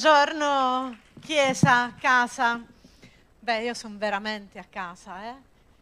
[0.00, 2.64] Buongiorno, chiesa, casa.
[3.40, 5.34] Beh, io sono veramente a casa, eh?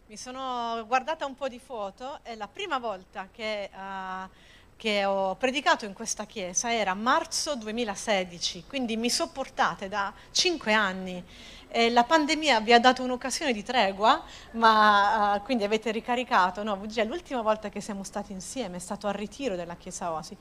[0.06, 4.26] Mi sono guardata un po' di foto e la prima volta che, uh,
[4.74, 11.22] che ho predicato in questa chiesa era marzo 2016, quindi mi sopportate da cinque anni.
[11.68, 16.62] E la pandemia vi ha dato un'occasione di tregua, ma uh, quindi avete ricaricato.
[16.62, 20.34] No, l'ultima volta che siamo stati insieme è stato al ritiro della Chiesa Osi,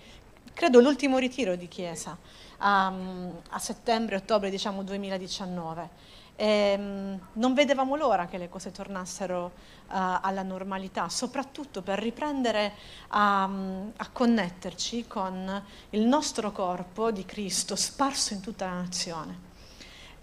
[0.54, 2.18] credo l'ultimo ritiro di Chiesa,
[2.60, 6.14] um, a settembre-ottobre diciamo 2019.
[6.36, 9.52] E, um, non vedevamo l'ora che le cose tornassero uh,
[9.88, 12.74] alla normalità, soprattutto per riprendere
[13.10, 19.54] a, um, a, connetterci con il nostro corpo di Cristo sparso in tutta la nazione.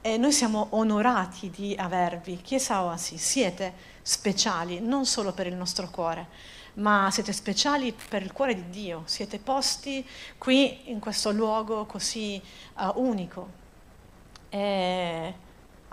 [0.04, 5.88] E noi siamo onorati di avervi, Chiesa Oasi, siete speciali non solo per il nostro
[5.90, 6.26] cuore,
[6.74, 10.06] ma siete speciali per il cuore di Dio, siete posti
[10.38, 12.40] qui in questo luogo così
[12.76, 13.60] uh, unico.
[14.48, 15.34] E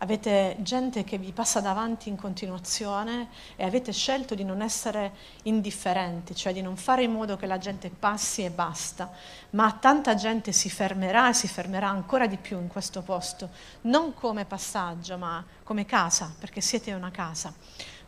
[0.02, 5.14] avete gente che vi passa davanti in continuazione e avete scelto di non essere
[5.44, 9.12] indifferenti, cioè di non fare in modo che la gente passi e basta,
[9.52, 13.50] ma tanta gente si fermerà e si fermerà ancora di più in questo posto,
[13.82, 17.54] non come passaggio, ma come casa, perché siete una casa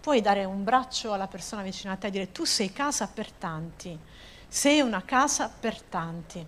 [0.02, 3.32] puoi dare un braccio alla persona vicino a te e dire tu sei casa per
[3.32, 3.96] tanti,
[4.48, 6.44] sei una casa per tanti.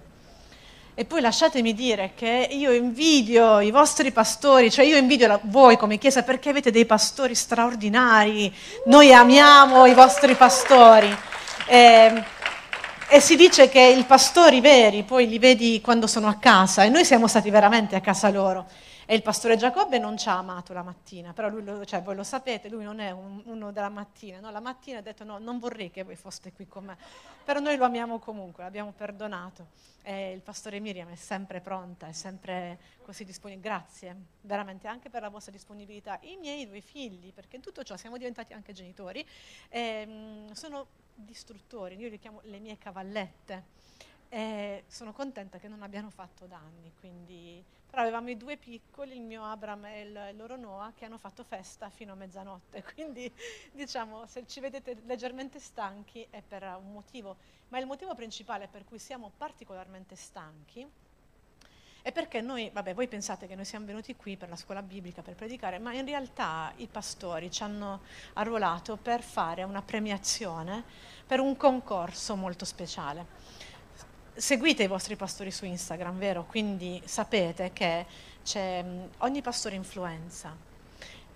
[0.96, 5.78] E poi lasciatemi dire che io invidio i vostri pastori, cioè io invidio la, voi
[5.78, 8.54] come Chiesa perché avete dei pastori straordinari,
[8.86, 11.16] noi amiamo i vostri pastori.
[11.66, 12.24] E,
[13.08, 16.90] e si dice che i pastori veri poi li vedi quando sono a casa e
[16.90, 18.66] noi siamo stati veramente a casa loro.
[19.06, 22.16] E il pastore Giacobbe non ci ha amato la mattina, però lui lo, cioè, voi
[22.16, 24.50] lo sapete, lui non è un, uno della mattina, no?
[24.50, 26.98] la mattina ha detto no, non vorrei che voi foste qui con me,
[27.44, 29.92] però noi lo amiamo comunque, l'abbiamo perdonato.
[30.06, 33.68] E il pastore Miriam è sempre pronta, è sempre così disponibile.
[33.68, 36.20] Grazie veramente anche per la vostra disponibilità.
[36.22, 39.26] I miei due figli, perché in tutto ciò siamo diventati anche genitori,
[39.70, 43.82] ehm, sono distruttori, io li chiamo le mie cavallette.
[44.30, 47.64] E sono contenta che non abbiano fatto danni, quindi
[47.94, 51.44] però avevamo i due piccoli, il mio Abram e il loro Noah, che hanno fatto
[51.44, 52.82] festa fino a mezzanotte.
[52.92, 53.32] Quindi
[53.72, 57.36] diciamo, se ci vedete leggermente stanchi è per un motivo,
[57.68, 60.90] ma il motivo principale per cui siamo particolarmente stanchi
[62.02, 65.22] è perché noi, vabbè, voi pensate che noi siamo venuti qui per la scuola biblica,
[65.22, 68.02] per predicare, ma in realtà i pastori ci hanno
[68.34, 70.84] arruolato per fare una premiazione,
[71.28, 73.72] per un concorso molto speciale
[74.36, 76.46] seguite i vostri pastori su Instagram, vero?
[76.46, 78.06] Quindi sapete che
[78.44, 78.84] c'è
[79.20, 80.56] ogni pastore influenza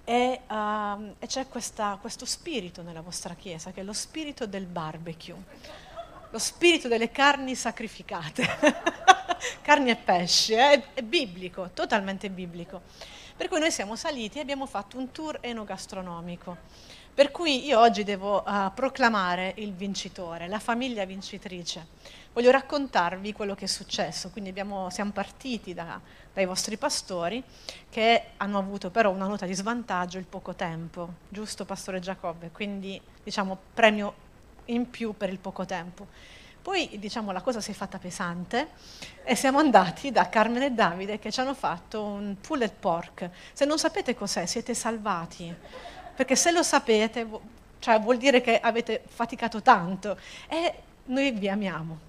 [0.03, 4.65] e, uh, e c'è questa, questo spirito nella vostra chiesa che è lo spirito del
[4.65, 5.35] barbecue,
[6.29, 8.45] lo spirito delle carni sacrificate,
[9.61, 10.93] carni e pesci, eh?
[10.93, 12.81] è biblico, totalmente biblico.
[13.35, 16.57] Per cui noi siamo saliti e abbiamo fatto un tour enogastronomico.
[17.13, 21.87] Per cui io oggi devo uh, proclamare il vincitore, la famiglia vincitrice
[22.37, 24.29] voglio raccontarvi quello che è successo.
[24.29, 25.99] Quindi abbiamo, siamo partiti da,
[26.31, 27.43] dai vostri pastori
[27.89, 32.51] che hanno avuto però una nota di svantaggio il poco tempo, giusto Pastore Giacobbe?
[32.51, 34.25] Quindi diciamo premio
[34.65, 36.05] in più per il poco tempo.
[36.61, 38.67] Poi diciamo la cosa si è fatta pesante
[39.23, 43.31] e siamo andati da Carmen e Davide che ci hanno fatto un pulled pork.
[43.53, 45.51] Se non sapete cos'è siete salvati,
[46.15, 47.27] perché se lo sapete
[47.79, 52.05] cioè, vuol dire che avete faticato tanto e noi vi amiamo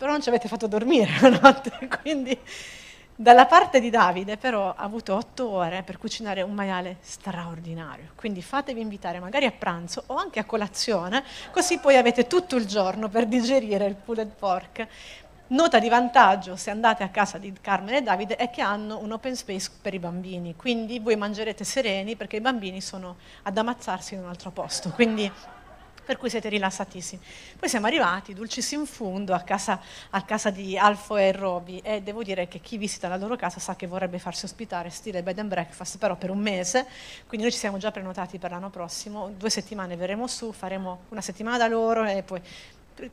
[0.00, 2.34] però non ci avete fatto dormire la notte, quindi
[3.14, 8.40] dalla parte di Davide però ha avuto otto ore per cucinare un maiale straordinario, quindi
[8.40, 13.10] fatevi invitare magari a pranzo o anche a colazione, così poi avete tutto il giorno
[13.10, 14.86] per digerire il pulled pork.
[15.48, 19.12] Nota di vantaggio se andate a casa di Carmen e Davide è che hanno un
[19.12, 24.14] open space per i bambini, quindi voi mangerete sereni perché i bambini sono ad ammazzarsi
[24.14, 24.88] in un altro posto.
[24.94, 25.30] Quindi
[26.10, 27.22] per cui siete rilassatissimi.
[27.56, 29.80] Poi siamo arrivati, dulcis in fundo, a casa,
[30.10, 33.60] a casa di Alfo e Roby e devo dire che chi visita la loro casa
[33.60, 36.84] sa che vorrebbe farsi ospitare stile bed and breakfast, però per un mese,
[37.28, 41.20] quindi noi ci siamo già prenotati per l'anno prossimo, due settimane verremo su, faremo una
[41.20, 42.42] settimana da loro e poi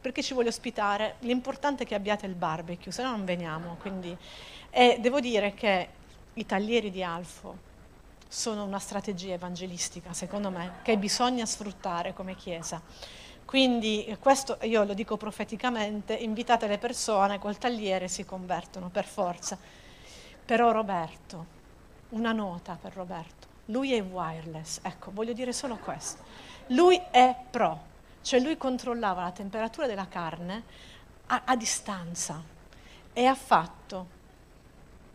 [0.01, 3.77] perché ci voglio ospitare, l'importante è che abbiate il barbecue, se no non veniamo.
[3.79, 4.17] Quindi.
[4.71, 5.87] E devo dire che
[6.33, 7.66] i taglieri di Alfo
[8.27, 12.81] sono una strategia evangelistica, secondo me, che bisogna sfruttare come Chiesa.
[13.45, 19.57] Quindi questo io lo dico profeticamente, invitate le persone col tagliere si convertono per forza.
[20.45, 21.45] Però Roberto,
[22.09, 26.23] una nota per Roberto, lui è wireless, ecco, voglio dire solo questo.
[26.67, 27.79] Lui è pro,
[28.21, 30.63] cioè lui controllava la temperatura della carne
[31.27, 32.41] a, a distanza
[33.13, 34.15] e ha fatto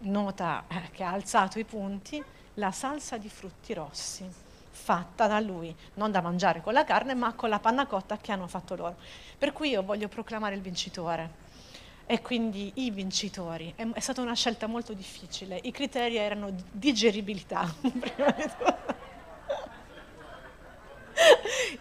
[0.00, 2.22] nota eh, che ha alzato i punti,
[2.54, 4.24] la salsa di frutti rossi,
[4.70, 8.32] fatta da lui, non da mangiare con la carne, ma con la panna cotta che
[8.32, 8.96] hanno fatto loro.
[9.38, 11.40] Per cui io voglio proclamare il vincitore
[12.06, 13.72] e quindi i vincitori.
[13.76, 18.91] È, è, stata una scelta molto difficile, i criteri erano digeribilità, prima di tutto.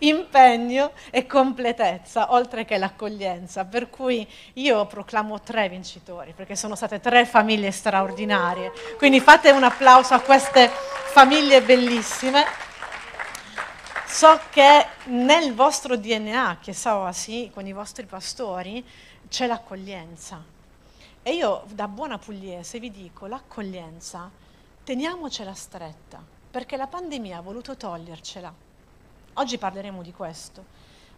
[0.01, 3.65] Impegno e completezza, oltre che l'accoglienza.
[3.65, 8.71] Per cui io proclamo tre vincitori, perché sono state tre famiglie straordinarie.
[8.98, 12.45] Quindi fate un applauso a queste famiglie bellissime.
[14.06, 18.86] So che nel vostro DNA, che so sì, con i vostri pastori,
[19.30, 20.44] c'è l'accoglienza.
[21.24, 24.30] E io da buona pugliese vi dico, l'accoglienza,
[24.83, 28.70] teniamocela stretta, perché la pandemia ha voluto togliercela.
[29.36, 30.66] Oggi parleremo di questo,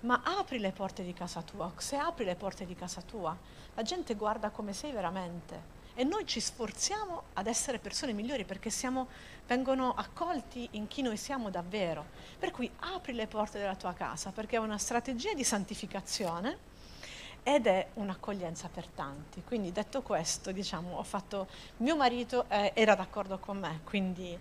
[0.01, 3.35] ma apri le porte di casa tua, se apri le porte di casa tua,
[3.73, 5.81] la gente guarda come sei veramente.
[5.95, 9.07] E noi ci sforziamo ad essere persone migliori perché siamo,
[9.47, 12.05] vengono accolti in chi noi siamo davvero.
[12.37, 16.71] Per cui apri le porte della tua casa perché è una strategia di santificazione
[17.43, 19.43] ed è un'accoglienza per tanti.
[19.43, 21.47] Quindi detto questo, diciamo, ho fatto,
[21.77, 24.37] mio marito eh, era d'accordo con me, quindi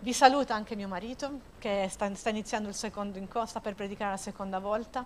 [0.00, 4.10] vi saluta anche mio marito che sta, sta iniziando il secondo incontro, sta per predicare
[4.12, 5.04] la seconda volta.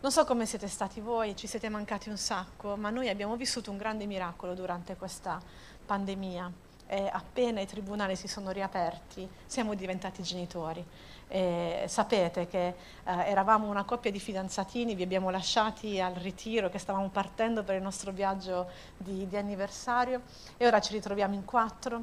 [0.00, 3.70] Non so come siete stati voi, ci siete mancati un sacco, ma noi abbiamo vissuto
[3.70, 5.38] un grande miracolo durante questa
[5.84, 6.69] pandemia.
[6.92, 10.84] E appena i tribunali si sono riaperti, siamo diventati genitori.
[11.28, 16.78] E sapete che eh, eravamo una coppia di fidanzatini, vi abbiamo lasciati al ritiro, che
[16.78, 20.22] stavamo partendo per il nostro viaggio di, di anniversario
[20.56, 22.02] e ora ci ritroviamo in quattro.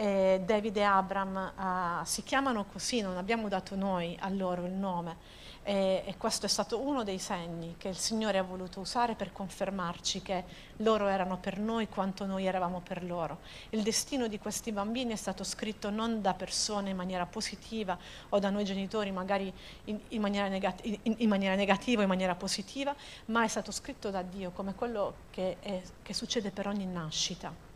[0.00, 4.72] E David e Abram uh, si chiamano così, non abbiamo dato noi a loro il
[4.72, 5.14] nome
[5.62, 9.30] e, e, questo è stato uno dei segni che il Signore ha voluto usare per
[9.30, 10.44] confermarci che
[10.78, 13.40] loro erano per noi quanto noi eravamo per loro.
[13.68, 17.98] Il destino di questi bambini è stato scritto non da persone in maniera positiva
[18.30, 19.52] o da noi genitori magari
[19.84, 22.94] in, in, maniera, negati- in, in maniera, negativa o in maniera positiva,
[23.26, 27.68] ma è stato scritto da Dio come quello che, è, che succede per ogni nascita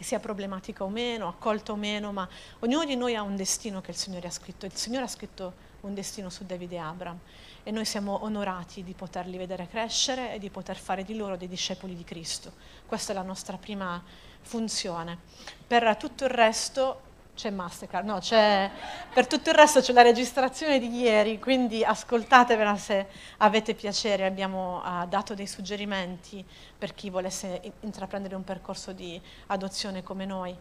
[0.00, 2.26] che sia problematica o meno, accolta o meno, ma
[2.60, 4.64] ognuno di noi ha un destino che il Signore ha scritto.
[4.64, 7.18] Il Signore ha scritto un destino su Davide e Abram
[7.62, 11.48] e noi siamo onorati di poterli vedere crescere e di poter fare di loro dei
[11.48, 12.52] discepoli di Cristo.
[12.86, 14.02] Questa è la nostra prima
[14.40, 15.18] funzione.
[15.66, 17.02] Per tutto il resto
[17.40, 18.70] c'è Mastercard, no, c'è,
[19.14, 23.06] per tutto il resto c'è la registrazione di ieri, quindi ascoltatevela se
[23.38, 26.44] avete piacere, abbiamo uh, dato dei suggerimenti
[26.76, 30.54] per chi volesse intraprendere un percorso di adozione come noi.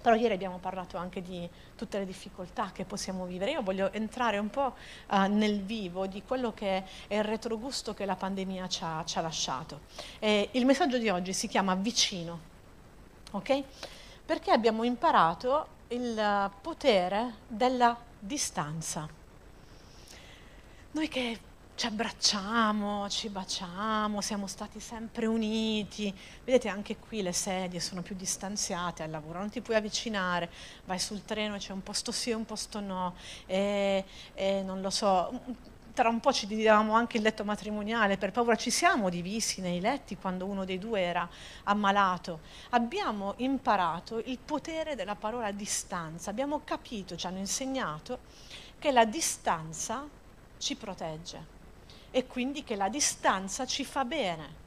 [0.00, 3.52] Però ieri abbiamo parlato anche di tutte le difficoltà che possiamo vivere.
[3.52, 4.74] Io voglio entrare un po'
[5.10, 9.18] uh, nel vivo di quello che è il retrogusto che la pandemia ci ha, ci
[9.18, 9.80] ha lasciato.
[10.20, 12.38] E il messaggio di oggi si chiama vicino,
[13.32, 13.62] ok?
[14.24, 19.08] Perché abbiamo imparato il potere della distanza.
[20.90, 21.38] Noi che
[21.76, 26.14] ci abbracciamo, ci baciamo, siamo stati sempre uniti.
[26.44, 30.50] Vedete anche qui le sedie sono più distanziate al lavoro, non ti puoi avvicinare,
[30.84, 33.14] vai sul treno e c'è un posto sì e un posto no,
[33.46, 35.40] e, e non lo so,
[35.94, 39.80] tra un po' ci dividevamo anche il letto matrimoniale, per paura ci siamo divisi nei
[39.80, 41.26] letti quando uno dei due era
[41.62, 42.40] ammalato.
[42.70, 48.18] Abbiamo imparato il potere della parola distanza, abbiamo capito, ci hanno insegnato
[48.78, 50.06] che la distanza
[50.58, 51.52] ci protegge
[52.10, 54.62] e quindi che la distanza ci fa bene.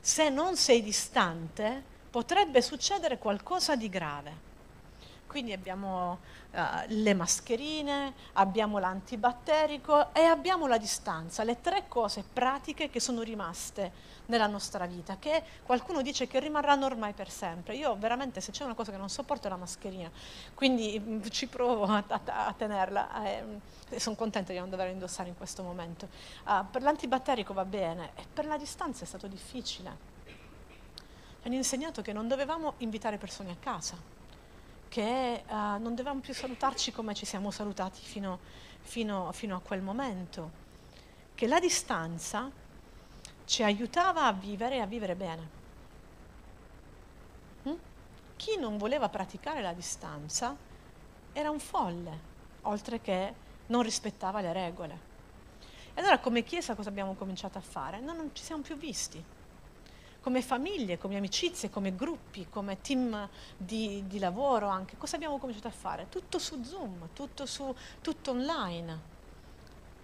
[0.00, 4.49] Se non sei distante, potrebbe succedere qualcosa di grave.
[5.30, 6.18] Quindi abbiamo
[6.50, 6.58] uh,
[6.88, 13.92] le mascherine, abbiamo l'antibatterico e abbiamo la distanza, le tre cose pratiche che sono rimaste
[14.26, 17.76] nella nostra vita, che qualcuno dice che rimarranno ormai per sempre.
[17.76, 20.10] Io veramente se c'è una cosa che non sopporto è la mascherina,
[20.52, 23.44] quindi mh, mm, ci provo a, a, a tenerla eh,
[23.88, 26.08] e sono contenta di non doverla indossare in questo momento.
[26.44, 30.08] Uh, per l'antibatterico va bene, e per la distanza è stato difficile.
[30.24, 34.18] Ci hanno insegnato che non dovevamo invitare persone a casa,
[34.90, 38.40] che uh, non dovevamo più salutarci come ci siamo salutati fino,
[38.80, 40.50] fino, fino a quel momento,
[41.36, 42.50] che la distanza
[43.44, 45.48] ci aiutava a vivere e a vivere bene.
[47.68, 47.74] Mm?
[48.34, 50.56] Chi non voleva praticare la distanza
[51.32, 52.18] era un folle,
[52.62, 53.34] oltre che
[53.66, 55.08] non rispettava le regole.
[55.94, 58.00] E allora come Chiesa cosa abbiamo cominciato a fare?
[58.00, 59.24] No, non ci siamo più visti.
[60.20, 65.68] Come famiglie, come amicizie, come gruppi, come team di, di lavoro anche, cosa abbiamo cominciato
[65.68, 66.08] a fare?
[66.08, 69.18] Tutto su Zoom, tutto, su, tutto online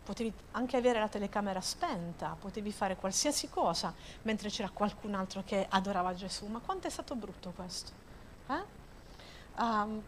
[0.07, 3.93] potevi anche avere la telecamera spenta, potevi fare qualsiasi cosa
[4.23, 6.47] mentre c'era qualcun altro che adorava Gesù.
[6.47, 7.91] Ma quanto è stato brutto questo?
[8.49, 8.63] Eh?
[9.59, 10.01] Um,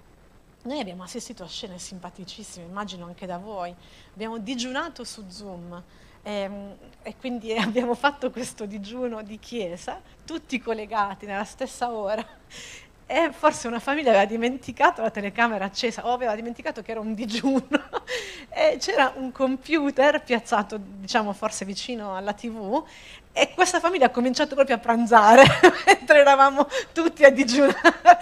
[0.62, 3.74] noi abbiamo assistito a scene simpaticissime, immagino anche da voi.
[4.12, 5.82] Abbiamo digiunato su Zoom
[6.22, 12.24] e, ehm, e, quindi abbiamo fatto questo digiuno di chiesa, tutti collegati nella stessa ora.
[13.10, 17.14] E forse una famiglia aveva dimenticato la telecamera accesa o aveva dimenticato che era un
[17.14, 17.62] digiuno
[18.50, 22.84] e c'era un computer piazzato, diciamo, forse vicino alla tv
[23.32, 25.44] e questa famiglia ha cominciato proprio a pranzare
[25.86, 28.18] mentre eravamo tutti a digiunare.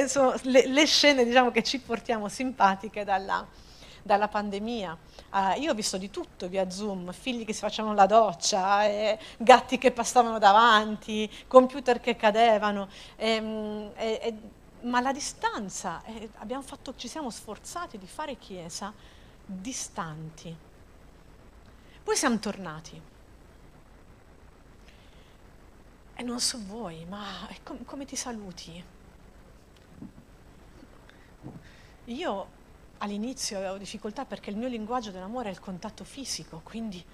[0.00, 3.46] Insomma, le, le, scene diciamo, che ci portiamo simpatiche dalla,
[4.06, 4.96] dalla pandemia.
[5.32, 9.18] Uh, io ho visto di tutto via Zoom, figli che si facevano la doccia, eh,
[9.36, 14.34] gatti che passavano davanti, computer che cadevano, ehm, e, e,
[14.86, 16.30] ma la distanza, eh,
[16.62, 18.92] fatto, ci siamo sforzati di fare chiesa
[19.44, 20.56] distanti.
[22.02, 23.00] Poi siamo tornati.
[26.18, 28.82] E non so voi, ma com- come ti saluti?
[32.06, 32.46] Io
[32.98, 37.04] all'inizio avevo difficoltà perché il mio linguaggio dell'amore è il contatto fisico, quindi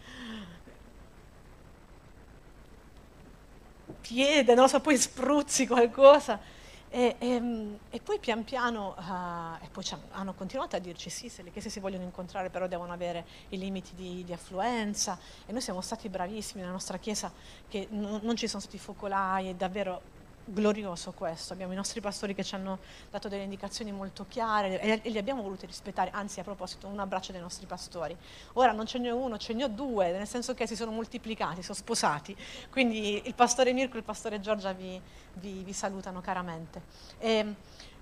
[4.01, 6.61] piede, non lo so, poi spruzzi qualcosa.
[6.95, 11.43] E, e, e poi pian piano, uh, e poi hanno continuato a dirci sì, se
[11.43, 15.63] le chiese si vogliono incontrare però devono avere i limiti di, di affluenza e noi
[15.63, 17.33] siamo stati bravissimi nella nostra chiesa
[17.67, 20.03] che n- non ci sono stati focolai, è davvero
[20.45, 22.81] glorioso questo, abbiamo i nostri pastori che ci hanno
[23.11, 27.33] dato delle indicazioni molto chiare e, li abbiamo voluti rispettare, anzi a proposito un abbraccio
[27.33, 28.17] dei nostri pastori.
[28.55, 31.77] Ora non ce n'è uno, ce n'è due, nel senso che si sono moltiplicati, sono
[31.77, 32.37] sposati,
[32.71, 35.01] quindi il pastore Mirko e il pastore Giorgia vi,
[35.35, 36.83] vi, vi salutano caramente.
[37.19, 37.57] E, ehm,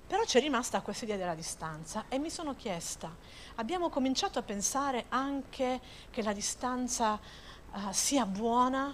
[0.07, 3.15] però c'è rimasta questa idea della distanza e mi sono chiesta,
[3.57, 5.81] abbiamo cominciato a pensare anche
[6.11, 8.93] che la distanza uh, sia buona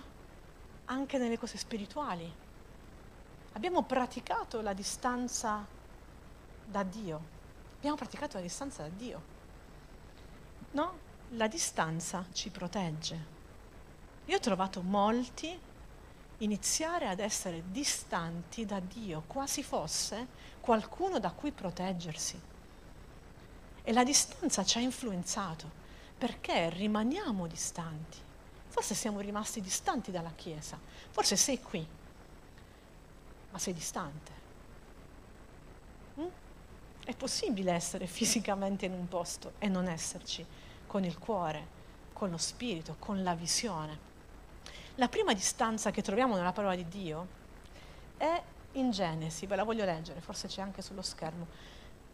[0.85, 2.45] anche nelle cose spirituali
[3.57, 5.67] abbiamo praticato la distanza
[6.67, 7.35] da Dio.
[7.79, 9.23] Abbiamo praticato la distanza da Dio.
[10.73, 10.99] No?
[11.31, 13.35] La distanza ci protegge.
[14.27, 15.59] Io ho trovato molti
[16.39, 20.27] iniziare ad essere distanti da Dio, quasi fosse
[20.61, 22.39] qualcuno da cui proteggersi.
[23.83, 25.85] E la distanza ci ha influenzato
[26.19, 28.19] perché rimaniamo distanti.
[28.69, 30.79] Forse siamo rimasti distanti dalla Chiesa,
[31.11, 31.96] forse sei qui
[33.51, 34.33] ma sei distante.
[36.21, 36.27] Mm?
[37.05, 40.45] È possibile essere fisicamente in un posto e non esserci
[40.87, 41.75] con il cuore,
[42.13, 44.15] con lo spirito, con la visione.
[44.97, 47.27] La prima distanza che troviamo nella parola di Dio
[48.17, 51.47] è in Genesi, ve la voglio leggere, forse c'è anche sullo schermo.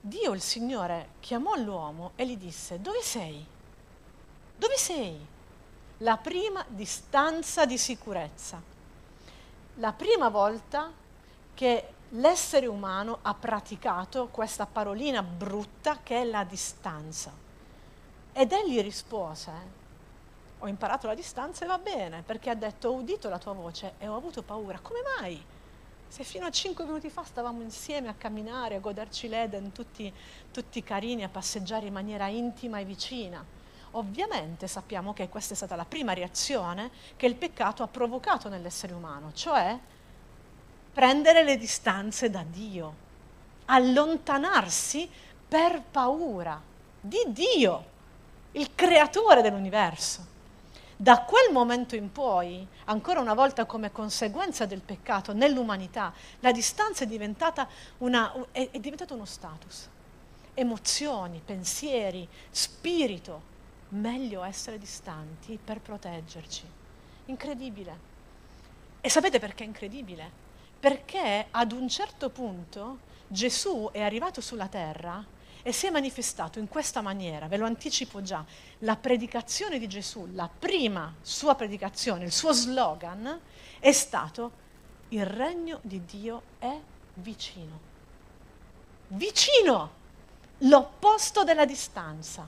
[0.00, 3.46] Dio, il Signore, chiamò l'uomo e gli disse, dove sei?
[4.56, 5.26] Dove sei?
[5.98, 8.60] La prima distanza di sicurezza.
[9.76, 10.90] La prima volta
[11.54, 17.32] che l'essere umano ha praticato questa parolina brutta che è la distanza.
[18.32, 19.50] Ed egli rispose,
[20.58, 23.94] ho imparato la distanza e va bene, perché ha detto ho udito la tua voce
[23.98, 24.78] e ho avuto paura.
[24.80, 25.44] Come mai?
[26.08, 30.12] Se fino a cinque minuti fa stavamo insieme a camminare, a goderci l'Eden, tutti,
[30.50, 33.42] tutti carini, a passeggiare in maniera intima e vicina.
[33.92, 38.92] Ovviamente sappiamo che questa è stata la prima reazione che il peccato ha provocato nell'essere
[38.92, 39.78] umano, cioè
[40.92, 42.94] prendere le distanze da Dio,
[43.66, 45.08] allontanarsi
[45.48, 46.60] per paura
[47.00, 47.84] di Dio,
[48.52, 50.30] il creatore dell'universo.
[50.96, 57.04] Da quel momento in poi, ancora una volta come conseguenza del peccato nell'umanità, la distanza
[57.04, 57.66] è diventata,
[57.98, 59.88] una, è, è diventata uno status.
[60.54, 63.50] Emozioni, pensieri, spirito.
[63.88, 66.64] Meglio essere distanti per proteggerci.
[67.26, 68.10] Incredibile.
[69.00, 70.41] E sapete perché è incredibile?
[70.82, 72.98] Perché ad un certo punto
[73.28, 75.24] Gesù è arrivato sulla terra
[75.62, 78.44] e si è manifestato in questa maniera, ve lo anticipo già,
[78.78, 83.38] la predicazione di Gesù, la prima sua predicazione, il suo slogan
[83.78, 84.50] è stato
[85.10, 86.76] il regno di Dio è
[87.14, 87.78] vicino.
[89.06, 89.90] Vicino,
[90.58, 92.44] l'opposto della distanza.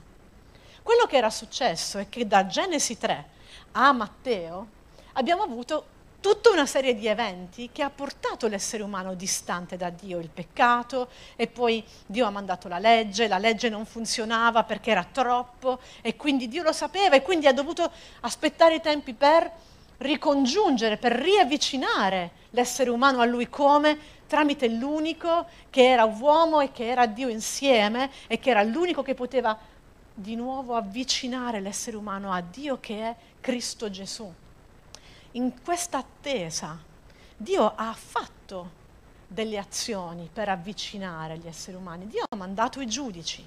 [0.83, 3.29] Quello che era successo è che da Genesi 3
[3.71, 4.67] a Matteo
[5.13, 5.93] abbiamo avuto
[6.25, 11.11] tutta una serie di eventi che ha portato l'essere umano distante da Dio, il peccato
[11.37, 16.17] e poi Dio ha mandato la legge, la legge non funzionava perché era troppo e
[16.17, 17.91] quindi Dio lo sapeva e quindi ha dovuto
[18.21, 19.51] aspettare i tempi per
[19.99, 23.99] ricongiungere, per riavvicinare l'essere umano a lui come?
[24.27, 29.13] Tramite l'unico che era uomo e che era Dio insieme e che era l'unico che
[29.13, 29.59] poteva
[30.15, 34.33] di nuovo avvicinare l'essere umano a Dio che è Cristo Gesù
[35.37, 36.79] in questa attesa
[37.37, 38.83] Dio ha fatto
[39.27, 42.07] delle azioni per avvicinare gli esseri umani.
[42.07, 43.47] Dio ha mandato i giudici.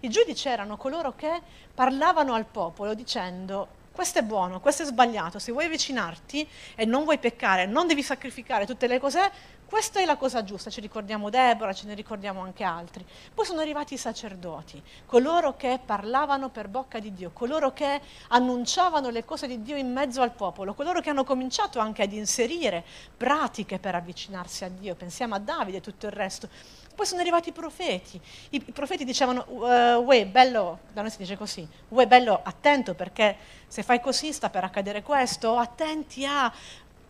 [0.00, 1.40] I giudici erano coloro che
[1.74, 7.04] parlavano al popolo dicendo questo è buono, questo è sbagliato, se vuoi avvicinarti e non
[7.04, 9.32] vuoi peccare, non devi sacrificare tutte le cose,
[9.68, 13.04] questa è la cosa giusta, ci ricordiamo Deborah, ce ne ricordiamo anche altri.
[13.34, 19.10] Poi sono arrivati i sacerdoti, coloro che parlavano per bocca di Dio, coloro che annunciavano
[19.10, 22.84] le cose di Dio in mezzo al popolo, coloro che hanno cominciato anche ad inserire
[23.16, 24.94] pratiche per avvicinarsi a Dio.
[24.94, 26.48] Pensiamo a Davide e tutto il resto.
[26.96, 28.18] Poi sono arrivati i profeti.
[28.50, 33.82] I, profeti dicevano, uè, bello, da noi si dice così, uè, bello, attento perché se
[33.82, 36.50] fai così sta per accadere questo, attenti a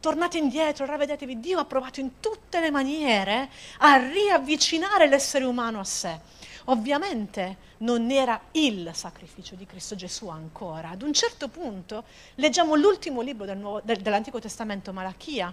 [0.07, 5.85] tornate indietro, ravvedetevi, Dio ha provato in tutte le maniere a riavvicinare l'essere umano a
[5.85, 6.21] sé.
[6.67, 10.91] Ovviamente non era il sacrificio di Cristo Gesù ancora.
[10.91, 12.05] Ad un certo punto
[12.37, 15.53] leggiamo l'ultimo libro del Nuovo, del, dell'Antico Testamento, Malachia,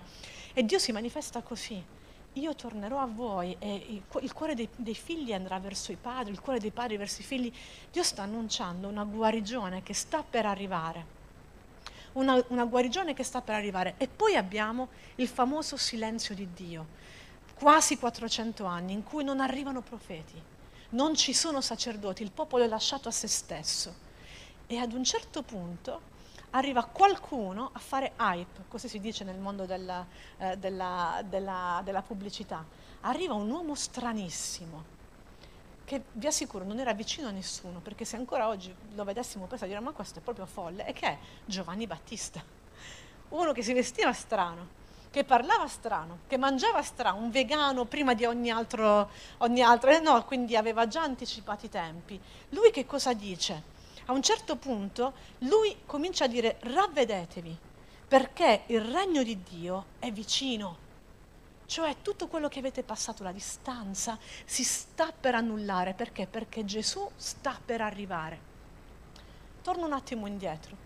[0.54, 1.84] e Dio si manifesta così.
[2.34, 6.42] Io tornerò a voi e il cuore dei, dei figli andrà verso i padri, il
[6.42, 7.52] cuore dei padri verso i figli.
[7.92, 11.23] Dio sta annunciando una guarigione che sta per arrivare
[12.14, 13.96] una, una guarigione che sta per arrivare.
[13.98, 16.88] E poi abbiamo il famoso silenzio di Dio,
[17.56, 20.42] quasi 400 anni in cui non arrivano profeti,
[20.90, 24.12] non ci sono sacerdoti, il popolo è lasciato a se stesso.
[24.68, 26.12] E ad un certo punto
[26.52, 30.06] arriva qualcuno a fare hype, così si dice nel mondo della,
[30.38, 32.66] eh, della, della, della pubblicità.
[33.02, 34.93] Arriva un uomo stranissimo,
[35.86, 39.70] che vi assicuro non era vicino a nessuno, perché se ancora oggi lo vedessimo pensare
[39.70, 42.44] dire ma questo è proprio folle, e che è Giovanni Battista,
[43.30, 48.26] uno che si vestiva strano, che parlava strano, che mangiava strano, un vegano prima di
[48.26, 52.20] ogni altro, ogni altro eh no, quindi aveva già anticipato i tempi.
[52.50, 53.72] Lui che cosa dice?
[54.06, 57.58] A un certo punto lui comincia a dire ravvedetevi,
[58.08, 60.83] perché il regno di Dio è vicino.
[61.74, 65.96] Cioè tutto quello che avete passato, la distanza, si sta per annullare.
[65.96, 66.28] Perché?
[66.28, 68.40] Perché Gesù sta per arrivare.
[69.64, 70.78] Torno un attimo indietro.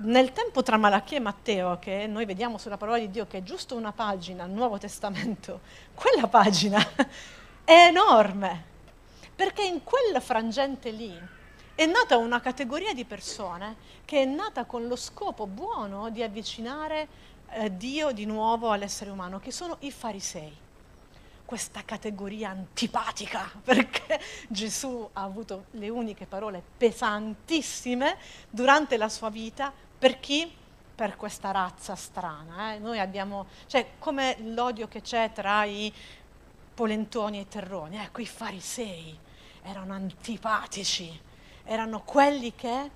[0.00, 3.42] Nel tempo tra Malachia e Matteo, che noi vediamo sulla parola di Dio che è
[3.42, 5.60] giusto una pagina, il Nuovo Testamento,
[5.96, 6.78] quella pagina
[7.64, 8.64] è enorme.
[9.34, 11.18] Perché in quel frangente lì
[11.74, 17.08] è nata una categoria di persone che è nata con lo scopo buono di avvicinare
[17.50, 20.64] eh, Dio di nuovo all'essere umano, che sono i farisei.
[21.44, 28.16] Questa categoria antipatica, perché Gesù ha avuto le uniche parole pesantissime
[28.50, 30.52] durante la sua vita, per chi?
[30.94, 32.74] Per questa razza strana.
[32.74, 32.78] Eh?
[32.78, 35.92] Noi abbiamo, cioè, come l'odio che c'è tra i
[36.74, 39.18] polentoni e i terroni, ecco, i farisei
[39.62, 41.20] erano antipatici,
[41.64, 42.90] erano quelli che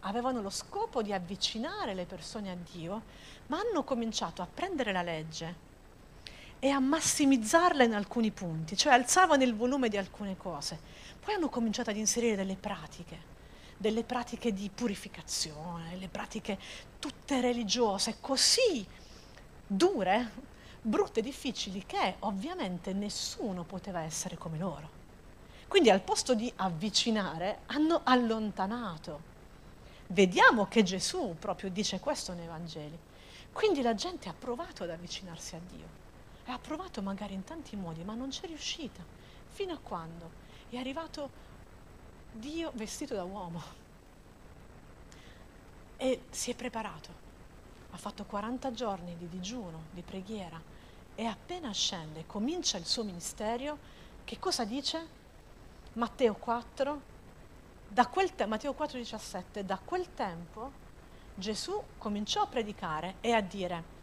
[0.00, 3.02] avevano lo scopo di avvicinare le persone a Dio,
[3.48, 5.66] ma hanno cominciato a prendere la legge
[6.58, 10.78] e a massimizzarla in alcuni punti, cioè alzavano il volume di alcune cose.
[11.20, 13.36] Poi hanno cominciato ad inserire delle pratiche,
[13.76, 16.58] delle pratiche di purificazione, le pratiche
[16.98, 18.86] tutte religiose, così
[19.66, 20.30] dure,
[20.80, 24.96] brutte, difficili, che ovviamente nessuno poteva essere come loro.
[25.68, 29.36] Quindi al posto di avvicinare, hanno allontanato.
[30.08, 32.98] Vediamo che Gesù proprio dice questo nei Vangeli.
[33.58, 35.88] Quindi la gente ha provato ad avvicinarsi a Dio,
[36.44, 39.02] ha provato magari in tanti modi, ma non c'è riuscita,
[39.48, 40.30] fino a quando
[40.70, 41.28] è arrivato
[42.30, 43.60] Dio vestito da uomo
[45.96, 47.08] e si è preparato,
[47.90, 50.62] ha fatto 40 giorni di digiuno, di preghiera
[51.16, 53.76] e appena scende, comincia il suo ministero,
[54.22, 55.04] che cosa dice?
[55.94, 57.00] Matteo 4,
[57.88, 60.86] da quel te- Matteo 4, 17, da quel tempo
[61.38, 63.96] Gesù cominciò a predicare e a dire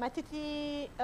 [0.00, 1.02] mettiti uh,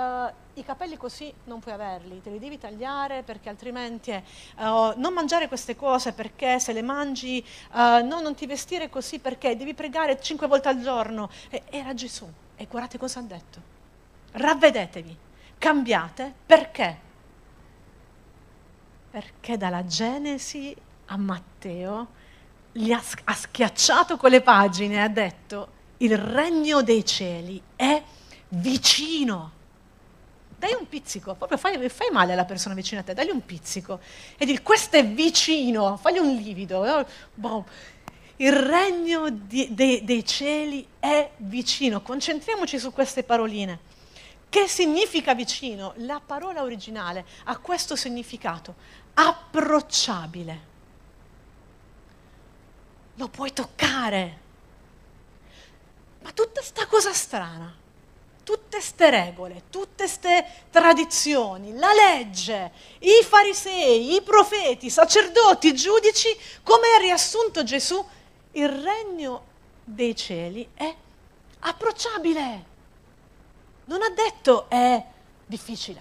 [0.54, 4.62] i capelli così non puoi averli, te li devi tagliare perché altrimenti uh,
[4.96, 9.56] non mangiare queste cose perché se le mangi, uh, no, non ti vestire così perché
[9.56, 11.28] devi pregare cinque volte al giorno.
[11.50, 13.60] E, era Gesù e guardate cosa ha detto.
[14.32, 15.16] Ravvedetevi,
[15.58, 17.04] cambiate perché?
[19.10, 20.74] Perché dalla Genesi
[21.06, 22.24] a Matteo
[22.76, 28.02] gli ha, ha schiacciato quelle pagine e ha detto il regno dei cieli è
[28.48, 29.52] vicino.
[30.58, 34.00] Dai un pizzico, proprio fai, fai, male alla persona vicino a te, dagli un pizzico
[34.36, 37.06] e di questo è vicino, fagli un livido.
[37.34, 37.64] Boh.
[38.38, 42.02] Il regno di, de, dei cieli è vicino.
[42.02, 43.94] Concentriamoci su queste paroline.
[44.48, 45.94] Che significa vicino?
[45.98, 48.74] La parola originale ha questo significato,
[49.14, 50.74] approcciabile
[53.16, 54.44] lo puoi toccare.
[56.22, 57.74] Ma tutta sta cosa strana,
[58.42, 65.74] tutte ste regole, tutte ste tradizioni, la legge, i farisei, i profeti, i sacerdoti, i
[65.74, 66.28] giudici,
[66.62, 68.04] come ha riassunto Gesù,
[68.52, 69.44] il regno
[69.84, 70.94] dei cieli è
[71.60, 72.74] approcciabile.
[73.84, 75.02] Non ha detto è
[75.46, 76.00] difficile,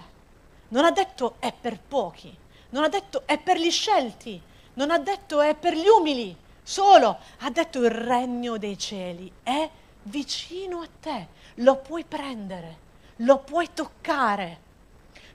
[0.69, 2.35] non ha detto è per pochi,
[2.69, 4.41] non ha detto è per gli scelti,
[4.73, 9.69] non ha detto è per gli umili solo, ha detto il regno dei cieli è
[10.03, 12.77] vicino a te, lo puoi prendere,
[13.17, 14.59] lo puoi toccare,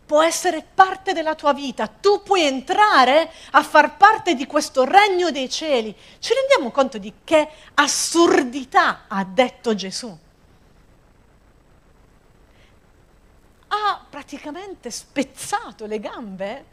[0.05, 5.31] può essere parte della tua vita, tu puoi entrare a far parte di questo regno
[5.31, 5.97] dei cieli.
[6.19, 10.19] Ci rendiamo conto di che assurdità ha detto Gesù?
[13.69, 16.65] Ha praticamente spezzato le gambe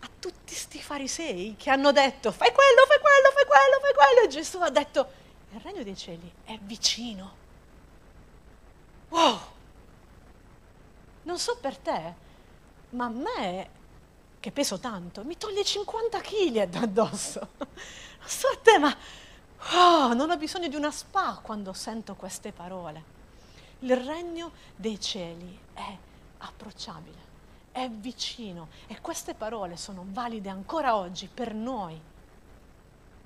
[0.00, 4.26] a tutti questi farisei che hanno detto fai quello, fai quello, fai quello, fai quello.
[4.26, 5.08] E Gesù ha detto
[5.52, 7.38] il regno dei cieli è vicino.
[9.08, 9.40] Wow!
[11.22, 12.14] Non so per te,
[12.90, 13.70] ma a me,
[14.40, 17.48] che peso tanto, mi toglie 50 kg addosso.
[17.58, 18.96] Non so a te, ma
[19.72, 23.18] oh, non ho bisogno di una spa quando sento queste parole.
[23.80, 25.96] Il regno dei cieli è
[26.38, 27.18] approcciabile,
[27.72, 32.08] è vicino e queste parole sono valide ancora oggi per noi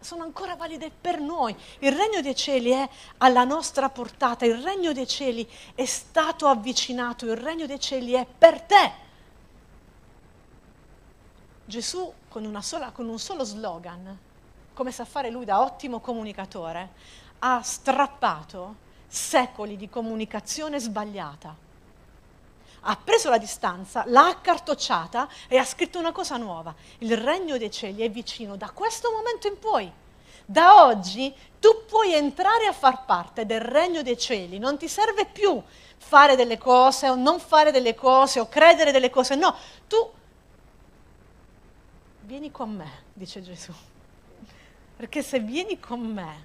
[0.04, 1.56] sono ancora valide per noi.
[1.78, 7.24] Il regno dei cieli è alla nostra portata, il regno dei cieli è stato avvicinato,
[7.24, 8.92] il regno dei cieli è per te.
[11.64, 14.16] Gesù con, sola, con un solo slogan,
[14.74, 16.90] come sa fare lui da ottimo comunicatore,
[17.38, 18.76] ha strappato
[19.06, 21.63] secoli di comunicazione sbagliata.
[22.86, 26.74] Ha preso la distanza, l'ha accartocciata e ha scritto una cosa nuova.
[26.98, 29.90] Il regno dei cieli è vicino da questo momento in poi.
[30.46, 35.24] Da oggi tu puoi entrare a far parte del regno dei cieli, non ti serve
[35.24, 35.62] più
[35.96, 39.56] fare delle cose o non fare delle cose o credere delle cose, no,
[39.88, 40.12] tu
[42.20, 43.72] vieni con me, dice Gesù.
[44.96, 46.44] Perché se vieni con me,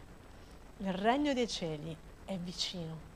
[0.77, 3.08] il regno dei cieli è vicino.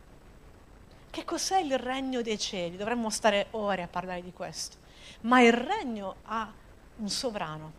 [1.13, 2.76] Che cos'è il regno dei cieli?
[2.76, 4.78] Dovremmo stare ore a parlare di questo.
[5.21, 6.52] Ma il regno ha
[6.95, 7.71] un sovrano,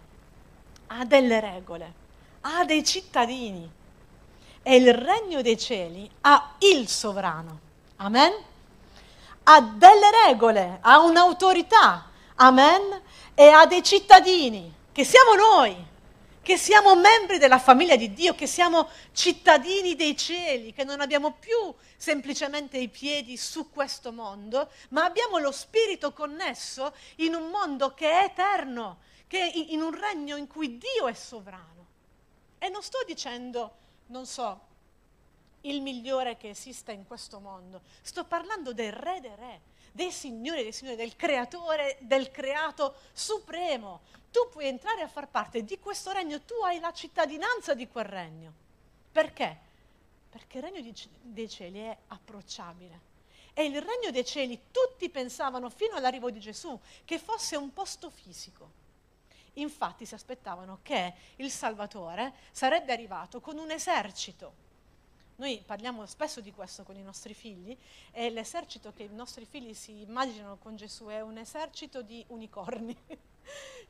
[0.87, 1.93] ha delle regole,
[2.43, 3.69] ha dei cittadini.
[4.63, 7.59] E il regno dei cieli ha il sovrano.
[7.97, 8.33] Amen?
[9.43, 12.05] Ha delle regole, ha un'autorità.
[12.37, 13.03] Amen?
[13.35, 15.85] E ha dei cittadini che siamo noi,
[16.45, 21.33] che siamo membri della famiglia di Dio, che siamo cittadini dei cieli, che non abbiamo
[21.33, 27.95] più semplicemente i piedi su questo mondo, ma abbiamo lo spirito connesso in un mondo
[27.95, 31.87] che è eterno, che è in un regno in cui Dio è sovrano.
[32.59, 33.77] E non sto dicendo,
[34.09, 34.61] non so,
[35.65, 39.61] il migliore che esista in questo mondo, sto parlando del re dei re,
[39.93, 44.01] dei signori dei signori, del creatore, del creato supremo,
[44.31, 48.05] tu puoi entrare a far parte di questo regno, tu hai la cittadinanza di quel
[48.05, 48.53] regno.
[49.13, 49.57] Perché?
[50.29, 53.13] Perché il regno dei cieli è approcciabile.
[53.55, 58.11] E il regno dei cieli tutti pensavano fino all'arrivo di Gesù che fosse un posto
[58.11, 58.83] fisico.
[59.55, 64.64] Infatti si aspettavano che il Salvatore sarebbe arrivato con un esercito.
[65.37, 67.77] Noi parliamo spesso di questo con i nostri figli
[68.13, 72.97] e l'esercito che i nostri figli si immaginano con Gesù è un esercito di unicorni.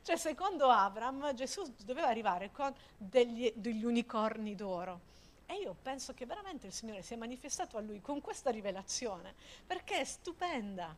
[0.01, 4.99] Cioè, secondo Abram, Gesù doveva arrivare con degli, degli unicorni d'oro.
[5.47, 9.33] E io penso che veramente il Signore si è manifestato a lui con questa rivelazione,
[9.65, 10.95] perché è stupenda.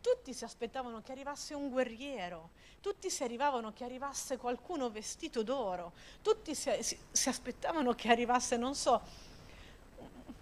[0.00, 5.92] Tutti si aspettavano che arrivasse un guerriero, tutti si arrivavano che arrivasse qualcuno vestito d'oro,
[6.22, 9.02] tutti si, si, si aspettavano che arrivasse, non so,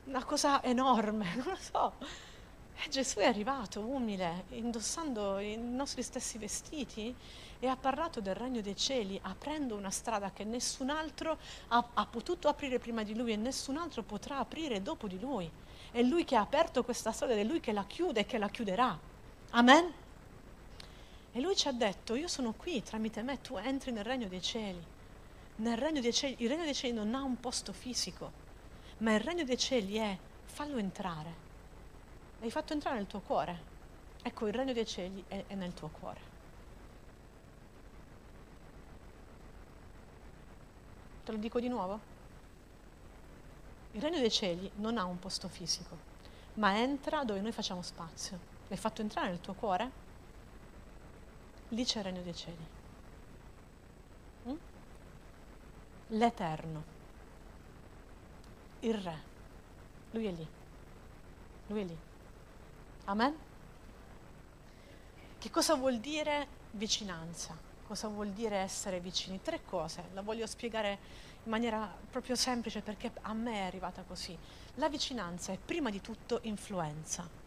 [0.06, 1.92] una cosa enorme, non lo so.
[2.78, 7.14] E Gesù è arrivato umile, indossando i nostri stessi vestiti
[7.58, 11.38] e ha parlato del regno dei cieli, aprendo una strada che nessun altro
[11.68, 15.50] ha, ha, potuto aprire prima di lui e nessun altro potrà aprire dopo di lui.
[15.90, 18.50] È lui che ha aperto questa strada è lui che la chiude e che la
[18.50, 18.98] chiuderà.
[19.50, 19.92] Amen?
[21.32, 24.42] E lui ci ha detto, io sono qui tramite me, tu entri nel regno dei
[24.42, 24.84] cieli.
[25.56, 28.44] Nel regno dei cieli, il regno dei cieli non ha un posto fisico,
[28.98, 31.44] ma il regno dei cieli è fallo entrare.
[32.40, 33.74] L'hai fatto entrare nel tuo cuore.
[34.22, 36.20] Ecco, il regno dei cieli è, è nel tuo cuore.
[41.24, 42.14] Te lo dico di nuovo?
[43.92, 45.96] Il regno dei cieli non ha un posto fisico,
[46.54, 48.38] ma entra dove noi facciamo spazio.
[48.68, 50.04] L'hai fatto entrare nel tuo cuore?
[51.68, 52.66] Lì c'è il regno dei cieli.
[54.48, 54.56] Mm?
[56.08, 56.94] L'Eterno,
[58.80, 59.22] il Re,
[60.10, 60.46] lui è lì,
[61.68, 61.98] lui è lì.
[63.04, 63.34] Amen?
[65.38, 67.56] Che cosa vuol dire vicinanza?
[67.86, 69.40] Cosa vuol dire essere vicini?
[69.40, 70.98] Tre cose, la voglio spiegare
[71.44, 74.36] in maniera proprio semplice perché a me è arrivata così.
[74.74, 77.45] La vicinanza è prima di tutto influenza.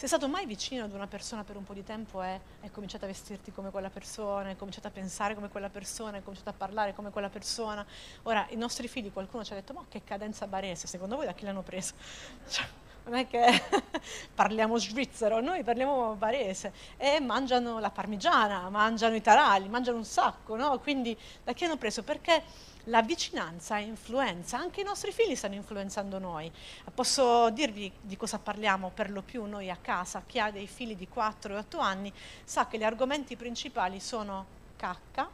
[0.00, 3.04] Sei stato mai vicino ad una persona per un po' di tempo e hai cominciato
[3.04, 6.54] a vestirti come quella persona, hai cominciato a pensare come quella persona, hai cominciato a
[6.54, 7.84] parlare come quella persona.
[8.22, 11.34] Ora, i nostri figli, qualcuno ci ha detto, ma che cadenza barese, secondo voi da
[11.34, 11.92] chi l'hanno preso?
[12.48, 12.66] Cioè,
[13.04, 13.44] non è che
[14.34, 20.56] parliamo svizzero, noi parliamo barese e mangiano la parmigiana, mangiano i taralli, mangiano un sacco,
[20.56, 20.78] no?
[20.78, 22.02] Quindi da chi hanno preso?
[22.02, 22.42] Perché
[22.84, 26.50] la vicinanza influenza, anche i nostri figli stanno influenzando noi.
[26.94, 30.96] Posso dirvi di cosa parliamo per lo più noi a casa, chi ha dei figli
[30.96, 32.12] di 4 e 8 anni
[32.44, 35.28] sa che gli argomenti principali sono cacca,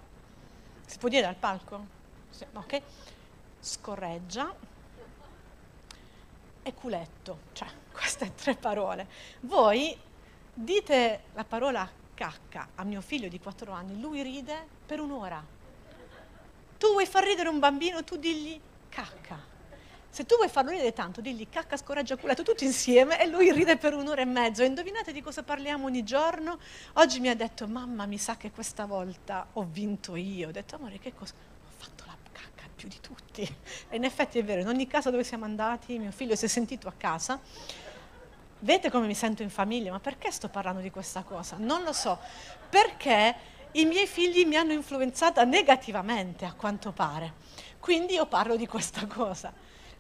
[0.87, 1.95] si può dire al palco?
[2.31, 2.83] Sì, ok?
[3.61, 4.55] Scorreggia,
[6.67, 9.07] e culetto, cioè queste tre parole.
[9.43, 9.97] Voi
[10.53, 15.56] dite la parola cacca a mio figlio di 4 anni, lui ride per un'ora.
[16.79, 19.55] Tu vuoi far ridere un bambino, tu digli cacca.
[20.09, 23.77] Se tu vuoi farlo ridere tanto, digli cacca, scoraggia, culetto, tutti insieme e lui ride
[23.77, 24.63] per un'ora e mezzo.
[24.63, 26.59] E indovinate di cosa parliamo ogni giorno?
[26.95, 30.49] Oggi mi ha detto, mamma mi sa che questa volta ho vinto io.
[30.49, 31.35] Ho detto, amore, che cosa?
[32.77, 33.43] più di tutti.
[33.89, 36.49] E in effetti è vero, in ogni casa dove siamo andati, mio figlio si è
[36.49, 37.41] sentito a casa.
[38.59, 39.91] Vedete come mi sento in famiglia?
[39.91, 41.57] Ma perché sto parlando di questa cosa?
[41.59, 42.19] Non lo so.
[42.69, 43.35] Perché
[43.81, 47.35] i miei figli mi hanno influenzata negativamente, a quanto pare.
[47.81, 49.53] Quindi io parlo di questa cosa.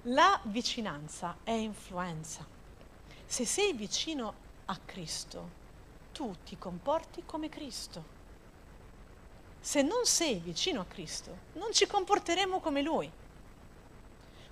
[0.02, 2.46] La vicinanza è influenza.
[3.24, 4.34] Se sei vicino
[4.66, 5.64] a Cristo,
[6.12, 8.14] tu ti comporti come Cristo
[9.66, 13.10] se non sei vicino a Cristo, non ci comporteremo come Lui.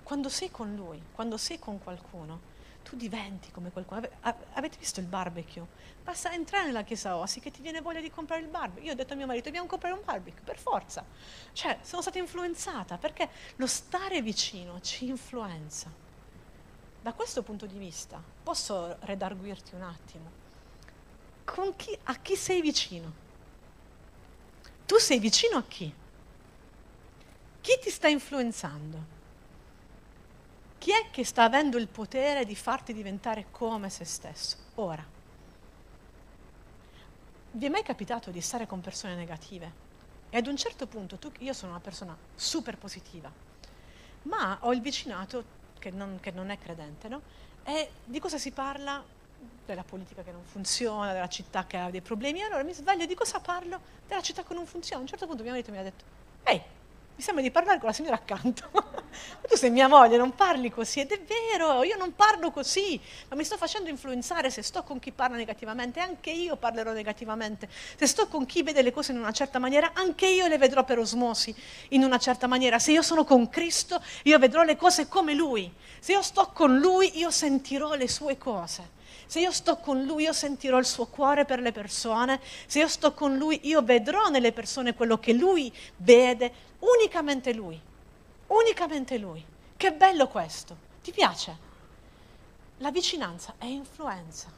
[0.03, 2.41] Quando sei con Lui, quando sei con qualcuno,
[2.87, 4.07] tu diventi come qualcuno.
[4.53, 5.65] Avete visto il barbecue?
[6.03, 8.85] Basta entrare nella chiesa Ossi che ti viene voglia di comprare il barbecue.
[8.85, 11.03] Io ho detto a mio marito, dobbiamo comprare un barbecue, per forza.
[11.51, 15.91] Cioè, sono stata influenzata perché lo stare vicino ci influenza.
[17.01, 20.43] Da questo punto di vista, posso redarguirti un attimo?
[21.75, 23.23] Chi, a chi sei vicino?
[24.85, 25.91] Tu sei vicino a chi?
[27.61, 29.14] Chi ti sta influenzando?
[30.77, 34.57] Chi è che sta avendo il potere di farti diventare come se stesso?
[34.75, 35.03] Ora.
[37.51, 39.83] Vi è mai capitato di stare con persone negative?
[40.29, 43.31] E ad un certo punto, tu, io sono una persona super positiva,
[44.23, 45.43] ma ho il vicinato
[45.79, 47.21] che non, che non è credente, no?
[47.63, 49.03] E di cosa si parla?
[49.65, 52.41] della politica che non funziona, della città che ha dei problemi.
[52.41, 53.79] Allora mi sveglio di cosa parlo?
[54.07, 54.99] Della città che non funziona.
[54.99, 56.03] A un certo punto mio marito mi ha detto,
[56.43, 56.61] ehi,
[57.15, 58.69] mi sembra di parlare con la signora accanto.
[59.47, 60.99] tu sei mia moglie, non parli così.
[60.99, 62.99] Ed è vero, io non parlo così,
[63.29, 64.49] ma mi sto facendo influenzare.
[64.49, 67.69] Se sto con chi parla negativamente, anche io parlerò negativamente.
[67.95, 70.83] Se sto con chi vede le cose in una certa maniera, anche io le vedrò
[70.83, 71.55] per osmosi
[71.89, 72.79] in una certa maniera.
[72.79, 75.71] Se io sono con Cristo, io vedrò le cose come Lui.
[75.99, 78.94] Se io sto con Lui, io sentirò le sue cose.
[79.25, 82.39] Se io sto con lui, io sentirò il suo cuore per le persone.
[82.67, 87.79] Se io sto con lui, io vedrò nelle persone quello che lui vede, unicamente lui.
[88.47, 89.43] Unicamente lui.
[89.75, 90.77] Che bello questo.
[91.01, 91.57] Ti piace?
[92.77, 94.51] La vicinanza è influenza.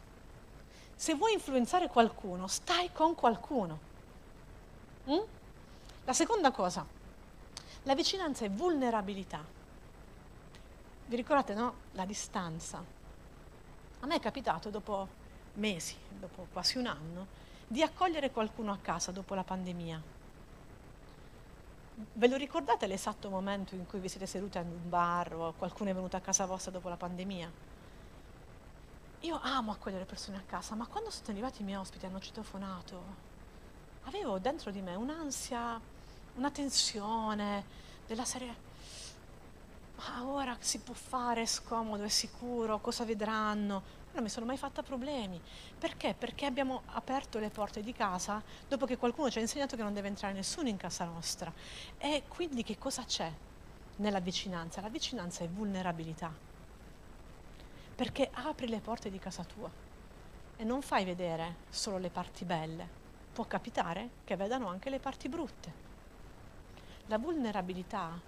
[0.95, 3.79] Se vuoi influenzare qualcuno, stai con qualcuno.
[5.09, 5.19] Mm?
[6.05, 6.85] La seconda cosa,
[7.83, 9.43] la vicinanza è vulnerabilità.
[11.05, 11.73] Vi ricordate, no?
[11.93, 12.83] La distanza.
[13.99, 15.07] A me è capitato dopo
[15.53, 17.27] mesi, dopo quasi un anno,
[17.67, 20.01] di accogliere qualcuno a casa dopo la pandemia.
[22.13, 25.89] Ve lo ricordate l'esatto momento in cui vi siete seduti in un bar o qualcuno
[25.89, 27.51] è venuto a casa vostra dopo la pandemia?
[29.21, 32.19] Io amo accogliere persone a casa, ma quando sono arrivati i miei ospiti e hanno
[32.19, 33.01] citofonato,
[34.03, 35.81] avevo dentro di me un'ansia,
[36.35, 37.65] una tensione
[38.05, 38.66] della serie
[39.97, 43.95] ma ora si può fare, è scomodo, è sicuro, cosa vedranno?
[44.13, 45.41] Non mi sono mai fatta problemi.
[45.77, 46.13] Perché?
[46.13, 49.93] Perché abbiamo aperto le porte di casa dopo che qualcuno ci ha insegnato che non
[49.93, 51.51] deve entrare nessuno in casa nostra.
[51.97, 53.31] E quindi che cosa c'è
[53.97, 54.81] nella vicinanza?
[54.81, 56.31] La vicinanza è vulnerabilità.
[57.95, 59.69] Perché apri le porte di casa tua
[60.57, 63.05] e non fai vedere solo le parti belle.
[63.33, 65.85] Può capitare che vedano anche le parti brutte.
[67.07, 68.19] La vulnerabilità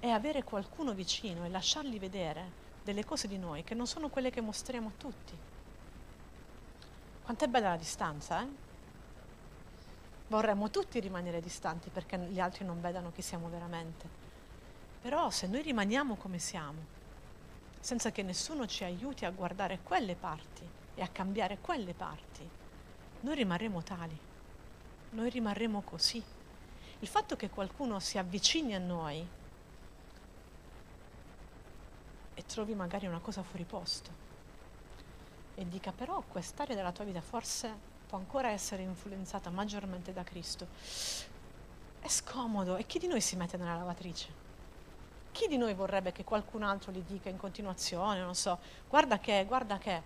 [0.00, 4.30] è avere qualcuno vicino e lasciargli vedere delle cose di noi che non sono quelle
[4.30, 5.36] che mostriamo a tutti.
[7.22, 8.66] Quanto è bella la distanza, eh?
[10.28, 14.08] Vorremmo tutti rimanere distanti perché gli altri non vedano chi siamo veramente.
[15.00, 16.96] Però se noi rimaniamo come siamo,
[17.80, 22.48] senza che nessuno ci aiuti a guardare quelle parti e a cambiare quelle parti,
[23.20, 24.18] noi rimarremo tali,
[25.10, 26.22] noi rimarremo così.
[27.00, 29.26] Il fatto che qualcuno si avvicini a noi
[32.38, 34.26] e trovi magari una cosa fuori posto
[35.56, 40.68] e dica però quest'area della tua vita forse può ancora essere influenzata maggiormente da Cristo,
[41.98, 44.46] è scomodo e chi di noi si mette nella lavatrice?
[45.32, 48.56] Chi di noi vorrebbe che qualcun altro gli dica in continuazione, non so,
[48.88, 50.00] guarda che, guarda che.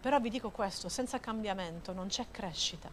[0.00, 2.90] Però vi dico questo, senza cambiamento non c'è crescita,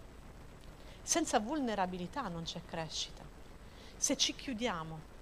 [1.02, 3.24] senza vulnerabilità non c'è crescita.
[3.96, 5.14] Se ci chiudiamo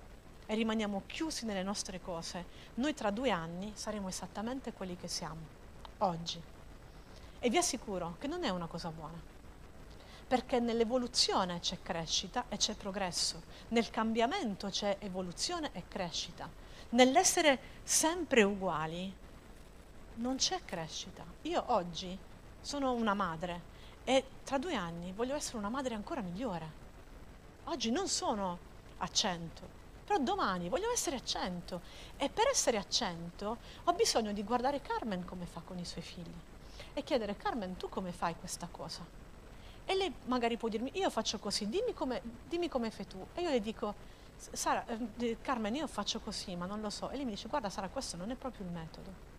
[0.54, 5.42] e rimaniamo chiusi nelle nostre cose, noi tra due anni saremo esattamente quelli che siamo
[5.98, 6.40] oggi.
[7.40, 9.20] E vi assicuro che non è una cosa buona,
[10.28, 16.48] perché nell'evoluzione c'è crescita e c'è progresso, nel cambiamento c'è evoluzione e crescita,
[16.90, 19.12] nell'essere sempre uguali
[20.18, 21.26] non c'è crescita.
[21.42, 22.16] Io oggi
[22.62, 23.72] sono una madre
[24.04, 26.82] e tra due anni voglio essere una madre ancora migliore.
[27.64, 28.60] Oggi non sono
[28.98, 29.82] a 100,
[30.14, 31.82] però domani voglio essere a 100
[32.18, 36.04] e per essere a 100 ho bisogno di guardare Carmen come fa con i suoi
[36.04, 36.34] figli
[36.94, 39.04] e chiedere Carmen tu come fai questa cosa?
[39.86, 43.42] E lei magari può dirmi io faccio così, dimmi come, dimmi come fai tu e
[43.42, 44.86] io le dico Sara,
[45.18, 47.90] eh, Carmen io faccio così ma non lo so e lei mi dice guarda Sara
[47.90, 49.32] questo non è proprio il metodo.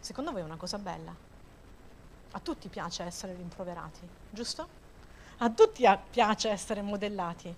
[0.00, 1.14] Secondo voi è una cosa bella?
[2.32, 4.82] A tutti piace essere rimproverati, giusto?
[5.38, 7.54] A tutti piace essere modellati.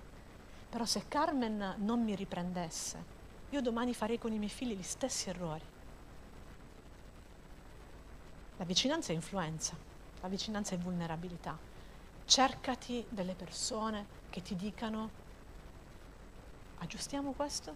[0.69, 3.15] Però se Carmen non mi riprendesse,
[3.51, 5.65] io domani farei con i miei figli gli stessi errori.
[8.57, 9.77] La vicinanza è influenza,
[10.21, 11.57] la vicinanza è vulnerabilità.
[12.25, 15.11] Cercati delle persone che ti dicano
[16.79, 17.75] aggiustiamo questo?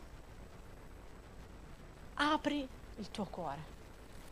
[2.15, 3.63] Apri il tuo cuore,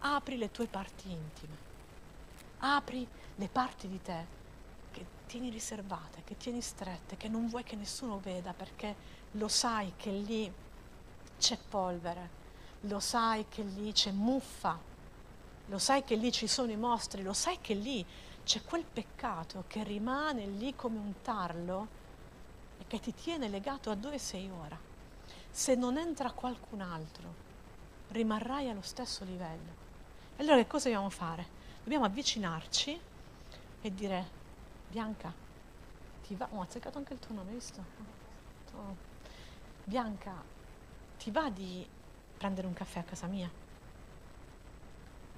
[0.01, 1.57] apri le tue parti intime,
[2.59, 4.37] apri le parti di te
[5.29, 8.97] tieni riservate, che tieni strette, che non vuoi che nessuno veda perché
[9.33, 10.51] lo sai che lì
[11.39, 12.31] c'è polvere,
[12.81, 14.81] lo sai che lì c'è muffa,
[15.67, 18.05] lo sai che lì ci sono i mostri, lo sai che lì
[18.43, 21.87] c'è quel peccato che rimane lì come un tarlo
[22.79, 24.79] e che ti tiene legato a dove sei ora.
[25.51, 27.47] Se non entra qualcun altro,
[28.09, 29.77] rimarrai allo stesso livello.
[30.37, 31.47] E allora che cosa dobbiamo fare?
[31.83, 33.01] Dobbiamo avvicinarci
[33.83, 34.38] e dire
[34.91, 35.33] Bianca,
[36.27, 36.49] ti va...
[36.51, 37.85] Oh, ho azzeccato anche il tuo nome, hai visto?
[38.75, 38.97] Oh.
[39.85, 40.33] Bianca,
[41.19, 41.87] ti va di
[42.37, 43.51] prendere un caffè a casa mia?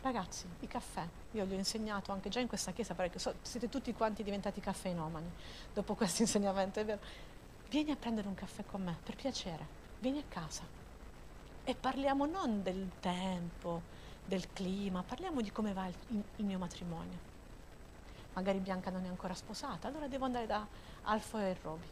[0.03, 3.69] Ragazzi, i caffè, io gli ho insegnato anche già in questa chiesa, perché so, siete
[3.69, 5.31] tutti quanti diventati caffeinomani
[5.75, 7.01] dopo questo insegnamento, è vero?
[7.69, 9.67] Vieni a prendere un caffè con me, per piacere,
[9.99, 10.63] vieni a casa
[11.65, 13.83] e parliamo non del tempo,
[14.25, 15.95] del clima, parliamo di come va il,
[16.37, 17.30] il mio matrimonio
[18.41, 20.67] magari Bianca non è ancora sposata, allora devo andare da
[21.03, 21.87] Alfo e Roby,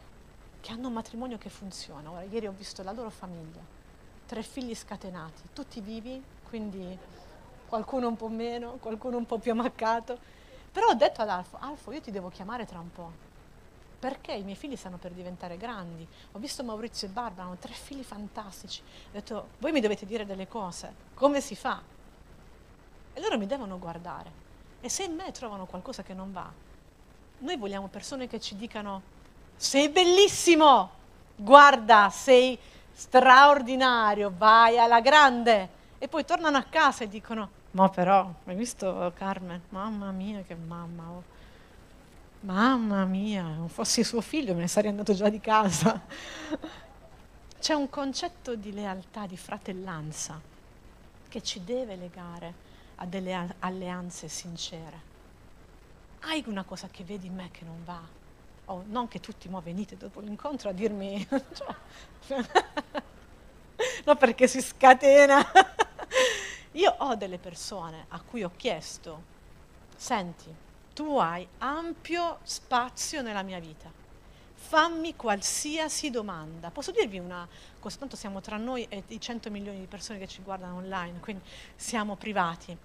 [0.59, 2.09] che hanno un matrimonio che funziona.
[2.09, 3.61] Ora, ieri ho visto la loro famiglia,
[4.25, 6.97] tre figli scatenati, tutti vivi, quindi
[7.67, 10.17] qualcuno un po' meno, qualcuno un po' più ammaccato.
[10.71, 13.11] Però ho detto ad Alfo, Alfo, io ti devo chiamare tra un po',
[13.99, 16.07] perché i miei figli stanno per diventare grandi.
[16.31, 18.81] Ho visto Maurizio e Barbara, hanno tre figli fantastici.
[18.81, 21.79] Ho detto, voi mi dovete dire delle cose, come si fa?
[23.13, 24.38] E loro mi devono guardare.
[24.81, 26.49] E se in me trovano qualcosa che non va,
[27.39, 29.01] noi vogliamo persone che ci dicano
[29.55, 30.89] sei bellissimo,
[31.35, 32.57] guarda, sei
[32.93, 35.77] straordinario, vai alla grande.
[35.97, 39.61] E poi tornano a casa e dicono, ma però, hai visto Carmen?
[39.69, 41.03] Mamma mia, che mamma.
[41.09, 41.23] Oh.
[42.41, 46.01] Mamma mia, non fossi suo figlio me ne sarei andato già di casa.
[47.59, 50.39] C'è un concetto di lealtà, di fratellanza
[51.27, 52.67] che ci deve legare
[53.01, 55.07] a delle alleanze sincere.
[56.21, 58.01] Hai una cosa che vedi in me che non va?
[58.65, 61.25] Oh, non che tutti mo venite dopo l'incontro a dirmi...
[62.27, 62.45] Cioè,
[64.05, 65.43] no, perché si scatena.
[66.73, 69.23] Io ho delle persone a cui ho chiesto,
[69.95, 70.53] senti,
[70.93, 73.91] tu hai ampio spazio nella mia vita,
[74.59, 76.69] fammi qualsiasi domanda.
[76.69, 77.47] Posso dirvi una
[77.79, 81.19] cosa, tanto siamo tra noi e i 100 milioni di persone che ci guardano online,
[81.19, 81.43] quindi
[81.75, 82.77] siamo privati.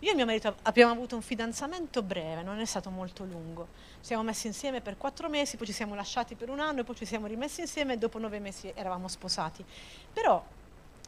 [0.00, 3.68] Io e mio marito abbiamo avuto un fidanzamento breve, non è stato molto lungo.
[4.00, 6.96] Ci siamo messi insieme per quattro mesi, poi ci siamo lasciati per un anno poi
[6.96, 9.64] ci siamo rimessi insieme e dopo nove mesi eravamo sposati.
[10.12, 10.44] Però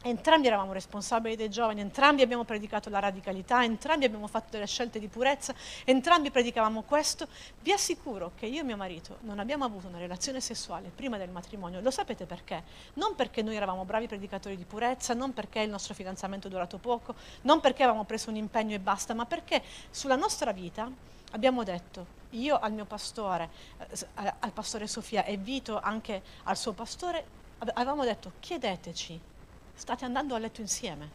[0.07, 4.99] Entrambi eravamo responsabili dei giovani, entrambi abbiamo predicato la radicalità, entrambi abbiamo fatto delle scelte
[4.99, 5.51] di purezza,
[5.83, 7.27] entrambi predicavamo questo.
[7.63, 11.31] Vi assicuro che io e mio marito non abbiamo avuto una relazione sessuale prima del
[11.31, 11.81] matrimonio.
[11.81, 12.61] Lo sapete perché?
[12.93, 16.77] Non perché noi eravamo bravi predicatori di purezza, non perché il nostro fidanzamento è durato
[16.77, 20.87] poco, non perché avevamo preso un impegno e basta, ma perché sulla nostra vita
[21.31, 23.49] abbiamo detto, io al mio pastore,
[23.79, 27.25] eh, al pastore Sofia e Vito anche al suo pastore,
[27.73, 29.33] avevamo detto chiedeteci
[29.77, 31.09] State andando a letto insieme,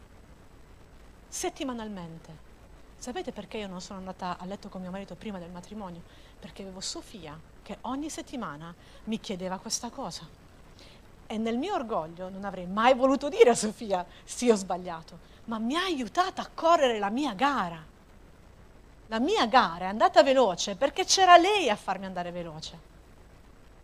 [1.27, 2.49] settimanalmente.
[2.95, 6.03] Sapete perché io non sono andata a letto con mio marito prima del matrimonio?
[6.39, 8.73] Perché avevo Sofia che ogni settimana
[9.05, 10.27] mi chiedeva questa cosa.
[11.25, 15.57] E nel mio orgoglio non avrei mai voluto dire a Sofia sì ho sbagliato, ma
[15.57, 17.83] mi ha aiutata a correre la mia gara.
[19.07, 22.89] La mia gara è andata veloce perché c'era lei a farmi andare veloce.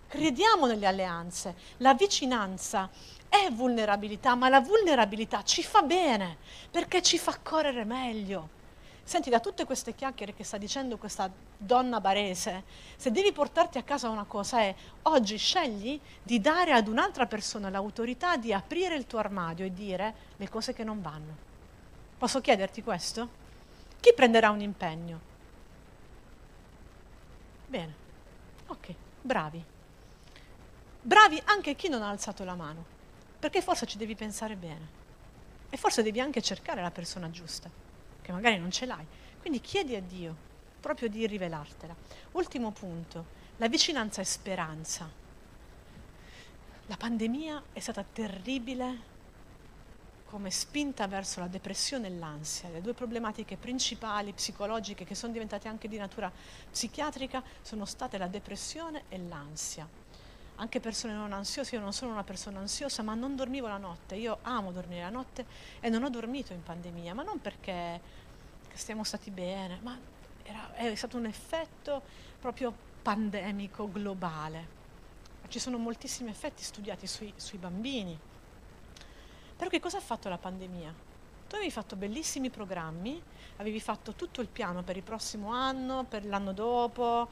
[0.08, 2.90] Crediamo nelle alleanze, la vicinanza
[3.30, 6.38] è vulnerabilità, ma la vulnerabilità ci fa bene
[6.72, 8.56] perché ci fa correre meglio.
[9.04, 12.64] Senti, da tutte queste chiacchiere che sta dicendo questa donna barese,
[12.98, 17.70] se devi portarti a casa una cosa è oggi scegli di dare ad un'altra persona
[17.70, 21.46] l'autorità di aprire il tuo armadio e dire le cose che non vanno.
[22.18, 23.30] Posso chiederti questo?
[24.02, 25.20] Chi prenderà un impegno?
[27.66, 27.96] Bene,
[28.68, 29.64] ok, bravi.
[31.02, 32.96] Bravi anche chi non ha alzato la mano
[33.48, 35.06] perché forse ci devi pensare bene
[35.70, 37.70] e forse devi anche cercare la persona giusta,
[38.22, 39.06] che magari non ce l'hai.
[39.40, 40.36] Quindi chiedi a Dio
[40.82, 41.96] proprio di rivelartela.
[42.34, 43.26] Ultimo punto,
[43.56, 45.10] la vicinanza è speranza.
[46.88, 49.16] La pandemia è stata terribile
[50.26, 55.70] come spinta verso la depressione e l'ansia, le due problematiche principali psicologiche che sono diventate
[55.70, 56.30] anche di natura
[56.70, 60.07] psichiatrica sono state la depressione e l'ansia
[60.58, 64.16] anche persone non ansiose, io non sono una persona ansiosa, ma non dormivo la notte,
[64.16, 65.46] io amo dormire la notte
[65.80, 68.02] e non ho dormito in pandemia, ma non perché
[68.74, 69.98] siamo stati bene, ma
[70.44, 72.02] era, è stato un effetto
[72.40, 74.76] proprio pandemico, globale.
[75.48, 78.18] Ci sono moltissimi effetti studiati sui, sui bambini.
[79.56, 80.94] Però che cosa ha fatto la pandemia?
[81.48, 83.22] Tu avevi fatto bellissimi programmi,
[83.58, 87.30] avevi fatto tutto il piano per il prossimo anno, per l'anno dopo,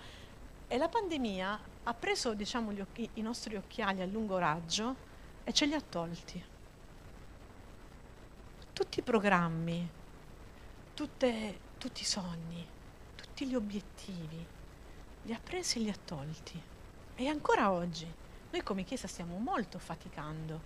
[0.67, 4.95] e la pandemia ha preso diciamo, occhi, i nostri occhiali a lungo raggio
[5.43, 6.43] e ce li ha tolti.
[8.73, 9.89] Tutti i programmi,
[10.93, 12.65] tutte, tutti i sogni,
[13.15, 14.45] tutti gli obiettivi,
[15.23, 16.61] li ha presi e li ha tolti.
[17.15, 18.11] E ancora oggi
[18.49, 20.61] noi come Chiesa stiamo molto faticando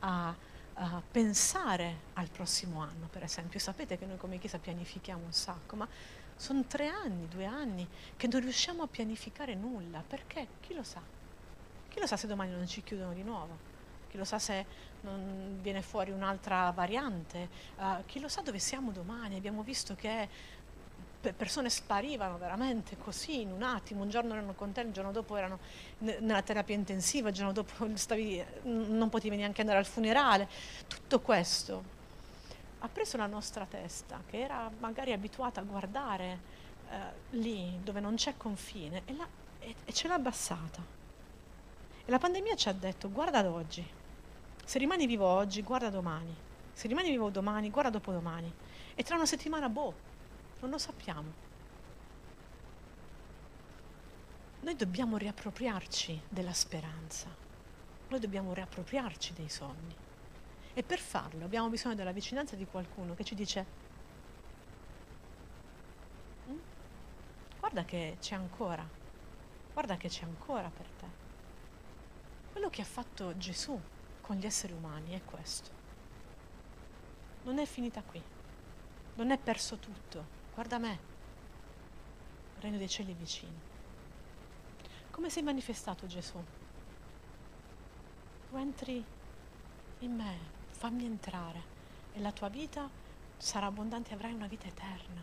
[0.00, 0.34] a,
[0.74, 3.58] a, pensare al prossimo anno, per esempio.
[3.58, 5.88] Sapete che noi come Chiesa pianifichiamo un sacco, ma
[6.38, 7.86] sono tre anni, due anni
[8.16, 10.02] che non riusciamo a pianificare nulla.
[10.06, 10.46] Perché?
[10.60, 11.02] Chi lo sa?
[11.88, 13.66] Chi lo sa se domani non ci chiudono di nuovo?
[14.08, 14.64] Chi lo sa se
[15.02, 17.48] non viene fuori un'altra variante?
[17.76, 19.36] Uh, chi lo sa dove siamo domani?
[19.36, 20.28] Abbiamo visto che
[21.36, 25.36] persone sparivano veramente così in un attimo, un giorno erano con te, il giorno dopo
[25.36, 25.58] erano
[25.98, 30.48] nella terapia intensiva, il giorno dopo stavi, non potevi neanche andare al funerale.
[30.86, 31.96] Tutto questo
[32.80, 36.38] ha preso la nostra testa, che era magari abituata a guardare
[36.88, 36.96] eh,
[37.30, 39.26] lì dove non c'è confine, e, la,
[39.58, 40.82] e, e ce l'ha abbassata.
[42.04, 43.86] E la pandemia ci ha detto, guarda ad oggi,
[44.64, 46.34] se rimani vivo oggi, guarda domani,
[46.72, 48.52] se rimani vivo domani, guarda dopodomani,
[48.94, 49.94] e tra una settimana, boh,
[50.60, 51.46] non lo sappiamo.
[54.60, 57.26] Noi dobbiamo riappropriarci della speranza,
[58.08, 60.06] noi dobbiamo riappropriarci dei sogni.
[60.78, 63.66] E per farlo abbiamo bisogno della vicinanza di qualcuno che ci dice,
[66.48, 66.58] mm?
[67.58, 68.88] guarda che c'è ancora,
[69.72, 71.06] guarda che c'è ancora per te.
[72.52, 73.76] Quello che ha fatto Gesù
[74.20, 75.70] con gli esseri umani è questo.
[77.42, 78.22] Non è finita qui,
[79.16, 80.24] non è perso tutto,
[80.54, 80.98] guarda me,
[82.60, 83.60] regno dei cieli è vicino.
[85.10, 86.40] Come è manifestato Gesù?
[88.48, 89.04] Tu entri
[89.98, 91.60] in me, fammi entrare
[92.12, 92.88] e la tua vita
[93.36, 95.20] sarà abbondante avrai una vita eterna.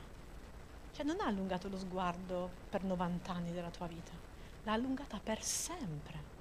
[0.91, 4.11] Cioè non ha allungato lo sguardo per 90 anni della tua vita,
[4.63, 6.33] l'ha allungata per sempre.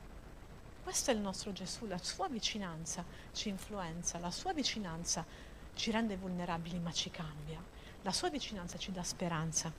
[0.83, 5.25] Questo è il nostro Gesù, la sua vicinanza ci influenza, la sua vicinanza
[5.75, 7.63] ci rende vulnerabili ma ci cambia,
[8.03, 9.73] la sua vicinanza ci dà speranza.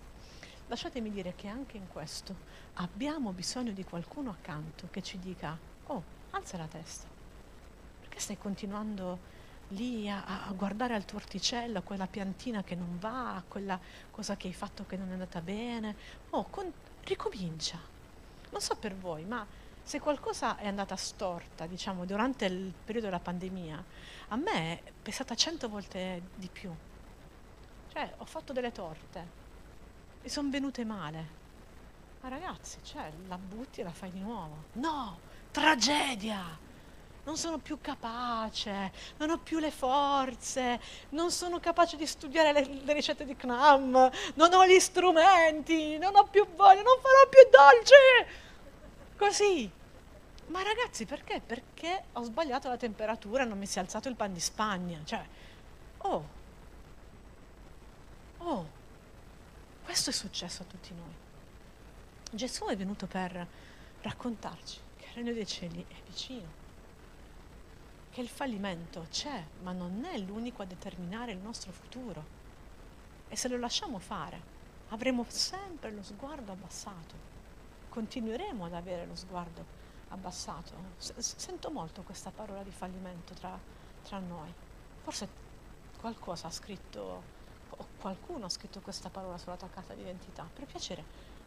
[0.67, 2.33] Lasciatemi dire che anche in questo
[2.75, 5.57] abbiamo bisogno di qualcuno accanto che ci dica,
[5.87, 7.14] oh, alza la testa,
[8.15, 9.33] perché stai continuando
[9.69, 13.77] lì a, a, guardare al tuo orticello, a quella piantina che non va, a quella
[14.09, 15.95] cosa che hai fatto che non è andata bene?
[16.29, 16.71] Oh, con,
[17.03, 17.77] ricomincia.
[18.51, 19.45] Non so per voi, ma
[19.83, 23.83] Se qualcosa è andata storta, diciamo, durante il periodo della pandemia,
[24.29, 26.73] a me è pesata cento volte di più.
[27.91, 29.27] Cioè, ho fatto delle torte,
[30.23, 31.43] mi sono venute male.
[32.21, 34.63] Ma ragazzi, cioè, la butti e la fai di nuovo.
[34.73, 35.19] No,
[35.51, 36.64] tragedia!
[37.25, 42.81] Non sono più capace, non ho più le forze, non sono capace di studiare le,
[42.83, 47.49] le ricette di CNAM, non ho gli strumenti, non ho più voglia, non farò più
[47.49, 48.43] dolci.
[49.17, 49.71] Così.
[50.47, 51.41] Ma ragazzi, perché?
[51.43, 55.01] Perché ho sbagliato la temperatura e non mi si è alzato il pan di Spagna.
[55.03, 55.25] Cioè,
[55.97, 56.29] oh,
[58.37, 58.69] oh,
[59.83, 61.13] questo è successo a tutti noi.
[62.31, 63.47] Gesù è venuto per
[64.01, 66.63] raccontarci che il regno dei cieli è vicino
[68.15, 72.23] che il fallimento c'è, ma non è l'unico a determinare il nostro futuro.
[73.27, 74.41] E se lo lasciamo fare,
[74.87, 77.13] avremo sempre lo sguardo abbassato.
[77.89, 79.65] Continueremo ad avere lo sguardo
[80.07, 80.71] abbassato.
[80.97, 83.59] sento molto questa parola di fallimento tra,
[84.03, 84.53] tra noi.
[85.03, 85.27] Forse
[85.99, 87.21] qualcosa ha scritto,
[87.69, 90.47] o qualcuno ha scritto questa parola sulla tua carta d'identità.
[90.53, 91.03] Per piacere,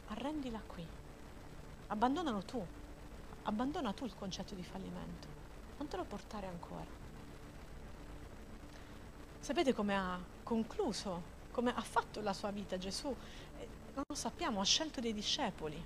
[0.09, 0.87] arrendila qui.
[1.87, 2.63] Abbandonalo tu.
[3.45, 5.38] Abbandona tu il concetto di fallimento
[5.79, 6.87] non te lo portare ancora.
[9.41, 13.09] Sapete come ha concluso, come ha fatto la sua vita Gesù?
[13.09, 15.83] Eh, non lo sappiamo, ha scelto dei discepoli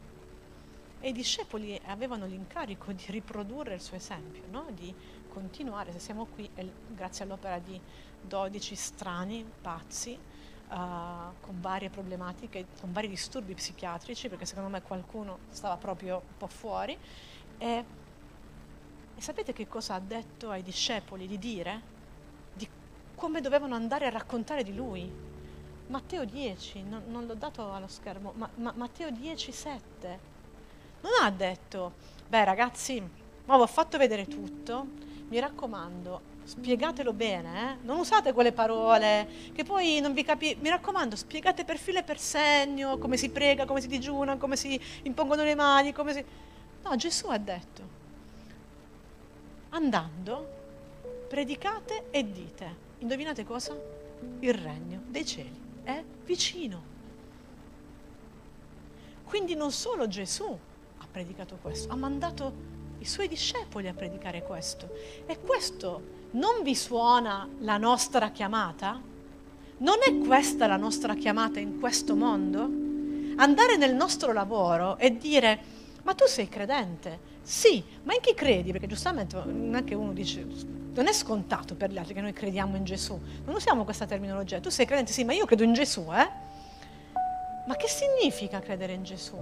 [1.02, 4.66] e i discepoli avevano l'incarico di riprodurre il suo esempio, no?
[4.70, 4.94] di
[5.28, 7.78] continuare, se siamo qui è grazie all'opera di
[8.20, 10.16] 12 strani, pazzi,
[10.68, 10.76] uh,
[11.40, 16.46] con varie problematiche, con vari disturbi psichiatrici, perché secondo me qualcuno stava proprio un po'
[16.46, 16.96] fuori,
[17.58, 17.84] e
[19.16, 21.80] e sapete che cosa ha detto ai discepoli di dire?
[22.52, 22.68] Di
[23.14, 25.10] come dovevano andare a raccontare di lui.
[25.88, 30.18] Matteo 10, non, non l'ho dato allo schermo, ma, ma Matteo 10, 7.
[31.02, 31.92] Non ha detto,
[32.28, 33.02] beh ragazzi,
[33.44, 34.86] ma ho fatto vedere tutto,
[35.28, 37.76] mi raccomando, spiegatelo bene, eh?
[37.82, 40.58] non usate quelle parole che poi non vi capisco.
[40.60, 44.56] Mi raccomando, spiegate per filo e per segno come si prega, come si digiuna, come
[44.56, 46.24] si impongono le mani, come si...
[46.84, 47.91] No, Gesù ha detto,
[49.72, 50.60] andando,
[51.28, 53.76] predicate e dite, indovinate cosa?
[54.40, 56.90] Il regno dei cieli è vicino.
[59.24, 60.58] Quindi non solo Gesù
[60.98, 64.88] ha predicato questo, ha mandato i suoi discepoli a predicare questo.
[65.26, 69.00] E questo non vi suona la nostra chiamata?
[69.78, 72.60] Non è questa la nostra chiamata in questo mondo?
[73.36, 75.64] Andare nel nostro lavoro e dire,
[76.02, 78.72] ma tu sei credente, sì, ma in chi credi?
[78.72, 80.46] Perché giustamente non è che uno dice,
[80.94, 83.18] non è scontato per gli altri che noi crediamo in Gesù.
[83.44, 84.60] Non usiamo questa terminologia.
[84.60, 85.12] Tu sei credente?
[85.12, 86.28] Sì, ma io credo in Gesù, eh?
[87.66, 89.36] Ma che significa credere in Gesù?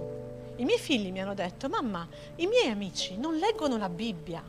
[0.57, 4.43] I miei figli mi hanno detto, mamma, i miei amici non leggono la Bibbia.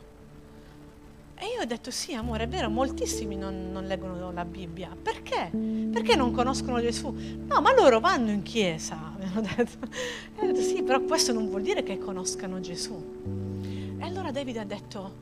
[1.35, 4.95] E io ho detto, sì, amore, è vero, moltissimi non, non leggono la Bibbia.
[5.01, 5.49] Perché?
[5.91, 7.13] Perché non conoscono Gesù?
[7.45, 9.87] No, ma loro vanno in chiesa, mi hanno detto.
[10.35, 13.97] E ho detto, sì, però questo non vuol dire che conoscano Gesù.
[13.97, 15.13] E allora David ha detto,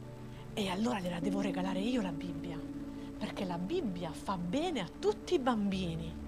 [0.53, 2.59] e allora gliela devo regalare io la Bibbia,
[3.17, 6.19] perché la Bibbia fa bene a tutti i bambini.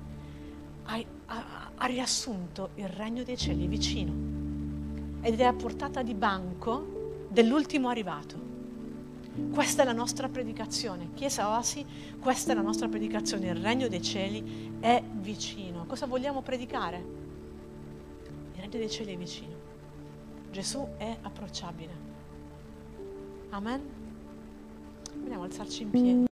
[0.86, 4.12] Ha, ha, ha riassunto il regno dei cieli vicino
[5.22, 8.53] ed è a portata di banco dell'ultimo arrivato.
[9.52, 11.10] Questa è la nostra predicazione.
[11.14, 11.86] Chiesa Oasi,
[12.20, 13.48] questa è la nostra predicazione.
[13.48, 15.86] Il regno dei cieli è vicino.
[15.86, 16.98] Cosa vogliamo predicare?
[18.54, 19.56] Il regno dei cieli è vicino.
[20.52, 22.12] Gesù è approcciabile.
[23.50, 23.82] Amen.
[25.16, 26.33] Vogliamo alzarci in piedi.